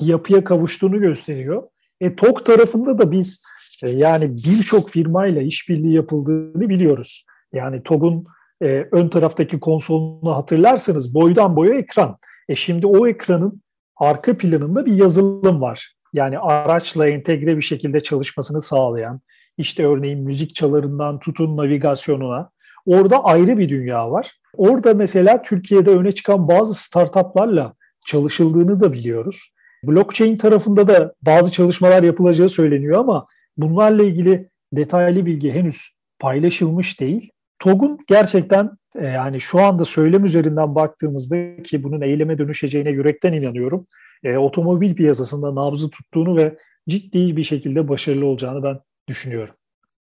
yapıya 0.00 0.44
kavuştuğunu 0.44 1.00
gösteriyor. 1.00 1.62
E, 2.00 2.16
TOK 2.16 2.46
tarafında 2.46 2.98
da 2.98 3.12
biz 3.12 3.44
e, 3.84 3.88
yani 3.88 4.30
birçok 4.30 4.90
firmayla 4.90 5.42
işbirliği 5.42 5.94
yapıldığını 5.94 6.68
biliyoruz. 6.68 7.24
Yani 7.52 7.82
TOG'un 7.82 8.24
e, 8.62 8.88
ön 8.92 9.08
taraftaki 9.08 9.60
konsolunu 9.60 10.36
hatırlarsanız 10.36 11.14
boydan 11.14 11.56
boya 11.56 11.74
ekran. 11.74 12.16
E 12.48 12.54
şimdi 12.54 12.86
o 12.86 13.08
ekranın 13.08 13.62
arka 13.96 14.36
planında 14.36 14.86
bir 14.86 14.92
yazılım 14.92 15.60
var. 15.60 15.94
Yani 16.12 16.38
araçla 16.38 17.08
entegre 17.08 17.56
bir 17.56 17.62
şekilde 17.62 18.00
çalışmasını 18.00 18.62
sağlayan, 18.62 19.20
işte 19.56 19.86
örneğin 19.86 20.24
müzik 20.24 20.54
çalarından 20.54 21.18
tutun 21.18 21.56
navigasyonuna. 21.56 22.50
Orada 22.86 23.24
ayrı 23.24 23.58
bir 23.58 23.68
dünya 23.68 24.10
var. 24.10 24.32
Orada 24.56 24.94
mesela 24.94 25.42
Türkiye'de 25.42 25.90
öne 25.90 26.12
çıkan 26.12 26.48
bazı 26.48 26.74
startuplarla 26.74 27.74
çalışıldığını 28.06 28.80
da 28.80 28.92
biliyoruz. 28.92 29.54
Blockchain 29.84 30.36
tarafında 30.36 30.88
da 30.88 31.14
bazı 31.22 31.52
çalışmalar 31.52 32.02
yapılacağı 32.02 32.48
söyleniyor 32.48 32.98
ama 32.98 33.26
bunlarla 33.56 34.02
ilgili 34.02 34.48
detaylı 34.72 35.26
bilgi 35.26 35.52
henüz 35.52 35.90
paylaşılmış 36.18 37.00
değil. 37.00 37.30
TOG'un 37.60 37.98
gerçekten 38.06 38.70
e, 38.98 39.06
yani 39.06 39.40
şu 39.40 39.60
anda 39.60 39.84
söylem 39.84 40.24
üzerinden 40.24 40.74
baktığımızda 40.74 41.62
ki 41.62 41.82
bunun 41.82 42.00
eyleme 42.00 42.38
dönüşeceğine 42.38 42.90
yürekten 42.90 43.32
inanıyorum. 43.32 43.86
E, 44.24 44.36
otomobil 44.36 44.94
piyasasında 44.94 45.54
nabzı 45.54 45.90
tuttuğunu 45.90 46.36
ve 46.36 46.58
ciddi 46.88 47.36
bir 47.36 47.42
şekilde 47.42 47.88
başarılı 47.88 48.26
olacağını 48.26 48.62
ben 48.62 48.80
düşünüyorum. 49.08 49.54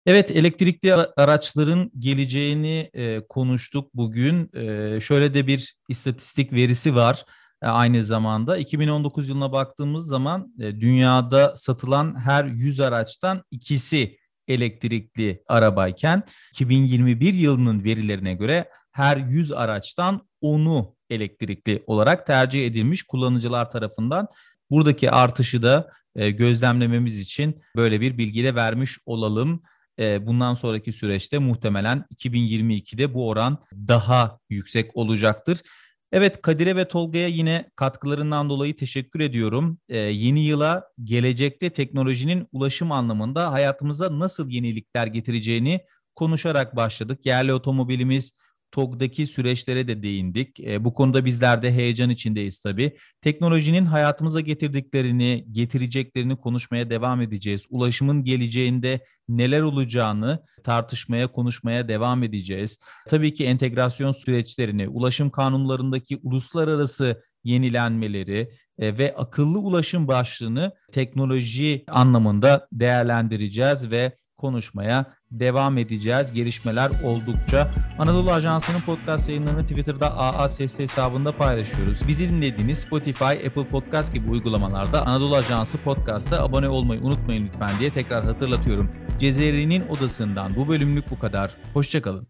Evet 0.05 0.31
elektrikli 0.31 0.93
araçların 0.93 1.91
geleceğini 1.99 2.89
e, 2.93 3.19
konuştuk 3.29 3.93
bugün. 3.93 4.49
E, 4.53 4.99
şöyle 4.99 5.33
de 5.33 5.47
bir 5.47 5.75
istatistik 5.89 6.53
verisi 6.53 6.95
var 6.95 7.25
e, 7.61 7.67
aynı 7.67 8.03
zamanda. 8.03 8.57
2019 8.57 9.29
yılına 9.29 9.51
baktığımız 9.51 10.07
zaman 10.07 10.53
e, 10.59 10.79
dünyada 10.79 11.55
satılan 11.55 12.19
her 12.19 12.45
100 12.45 12.79
araçtan 12.79 13.43
ikisi 13.51 14.17
elektrikli 14.47 15.43
arabayken 15.47 16.23
2021 16.51 17.33
yılının 17.33 17.83
verilerine 17.83 18.33
göre 18.33 18.69
her 18.91 19.17
100 19.17 19.51
araçtan 19.51 20.27
10'u 20.41 20.95
elektrikli 21.09 21.83
olarak 21.87 22.27
tercih 22.27 22.65
edilmiş 22.65 23.03
kullanıcılar 23.03 23.69
tarafından. 23.69 24.27
Buradaki 24.69 25.11
artışı 25.11 25.63
da 25.63 25.91
e, 26.15 26.29
gözlemlememiz 26.29 27.19
için 27.19 27.61
böyle 27.75 28.01
bir 28.01 28.17
bilgiyle 28.17 28.55
vermiş 28.55 28.97
olalım. 29.05 29.61
E, 29.99 30.27
bundan 30.27 30.53
sonraki 30.53 30.93
süreçte 30.93 31.37
muhtemelen 31.37 32.05
2022'de 32.15 33.13
bu 33.13 33.29
oran 33.29 33.57
daha 33.73 34.39
yüksek 34.49 34.95
olacaktır. 34.97 35.61
Evet 36.11 36.41
Kadir'e 36.41 36.75
ve 36.75 36.87
Tolga'ya 36.87 37.27
yine 37.27 37.69
katkılarından 37.75 38.49
dolayı 38.49 38.75
teşekkür 38.75 39.19
ediyorum. 39.19 39.79
Ee, 39.89 39.97
yeni 39.97 40.45
yıla 40.45 40.83
gelecekte 41.03 41.69
teknolojinin 41.69 42.47
ulaşım 42.51 42.91
anlamında 42.91 43.51
hayatımıza 43.51 44.19
nasıl 44.19 44.49
yenilikler 44.49 45.07
getireceğini 45.07 45.81
konuşarak 46.15 46.75
başladık. 46.75 47.25
Yerli 47.25 47.53
otomobilimiz 47.53 48.33
TOG'daki 48.71 49.25
süreçlere 49.25 49.87
de 49.87 50.03
değindik. 50.03 50.59
E, 50.59 50.85
bu 50.85 50.93
konuda 50.93 51.25
bizler 51.25 51.61
de 51.61 51.71
heyecan 51.71 52.09
içindeyiz 52.09 52.59
tabii. 52.59 52.97
Teknolojinin 53.21 53.85
hayatımıza 53.85 54.41
getirdiklerini, 54.41 55.45
getireceklerini 55.51 56.35
konuşmaya 56.35 56.89
devam 56.89 57.21
edeceğiz. 57.21 57.65
Ulaşımın 57.69 58.23
geleceğinde 58.23 59.05
neler 59.29 59.61
olacağını 59.61 60.43
tartışmaya, 60.63 61.27
konuşmaya 61.27 61.87
devam 61.87 62.23
edeceğiz. 62.23 62.79
Tabii 63.09 63.33
ki 63.33 63.45
entegrasyon 63.45 64.11
süreçlerini, 64.11 64.87
ulaşım 64.87 65.29
kanunlarındaki 65.29 66.19
uluslararası 66.23 67.23
yenilenmeleri 67.43 68.51
e, 68.79 68.97
ve 68.97 69.15
akıllı 69.15 69.59
ulaşım 69.59 70.07
başlığını 70.07 70.71
teknoloji 70.91 71.83
anlamında 71.87 72.67
değerlendireceğiz 72.71 73.91
ve 73.91 74.17
konuşmaya 74.37 75.16
devam 75.31 75.77
edeceğiz. 75.77 76.31
Gelişmeler 76.31 76.91
oldukça. 77.03 77.71
Anadolu 77.99 78.31
Ajansı'nın 78.31 78.81
podcast 78.81 79.29
yayınlarını 79.29 79.61
Twitter'da 79.61 80.17
AA 80.17 80.49
Sesli 80.49 80.81
hesabında 80.81 81.31
paylaşıyoruz. 81.31 82.07
Bizi 82.07 82.29
dinlediğiniz 82.29 82.79
Spotify, 82.79 83.25
Apple 83.25 83.67
Podcast 83.67 84.13
gibi 84.13 84.31
uygulamalarda 84.31 85.05
Anadolu 85.05 85.35
Ajansı 85.35 85.77
Podcast'a 85.77 86.43
abone 86.43 86.69
olmayı 86.69 87.01
unutmayın 87.01 87.45
lütfen 87.47 87.71
diye 87.79 87.89
tekrar 87.89 88.25
hatırlatıyorum. 88.25 88.91
Cezeri'nin 89.19 89.87
odasından 89.87 90.55
bu 90.55 90.67
bölümlük 90.67 91.11
bu 91.11 91.19
kadar. 91.19 91.51
Hoşçakalın. 91.73 92.27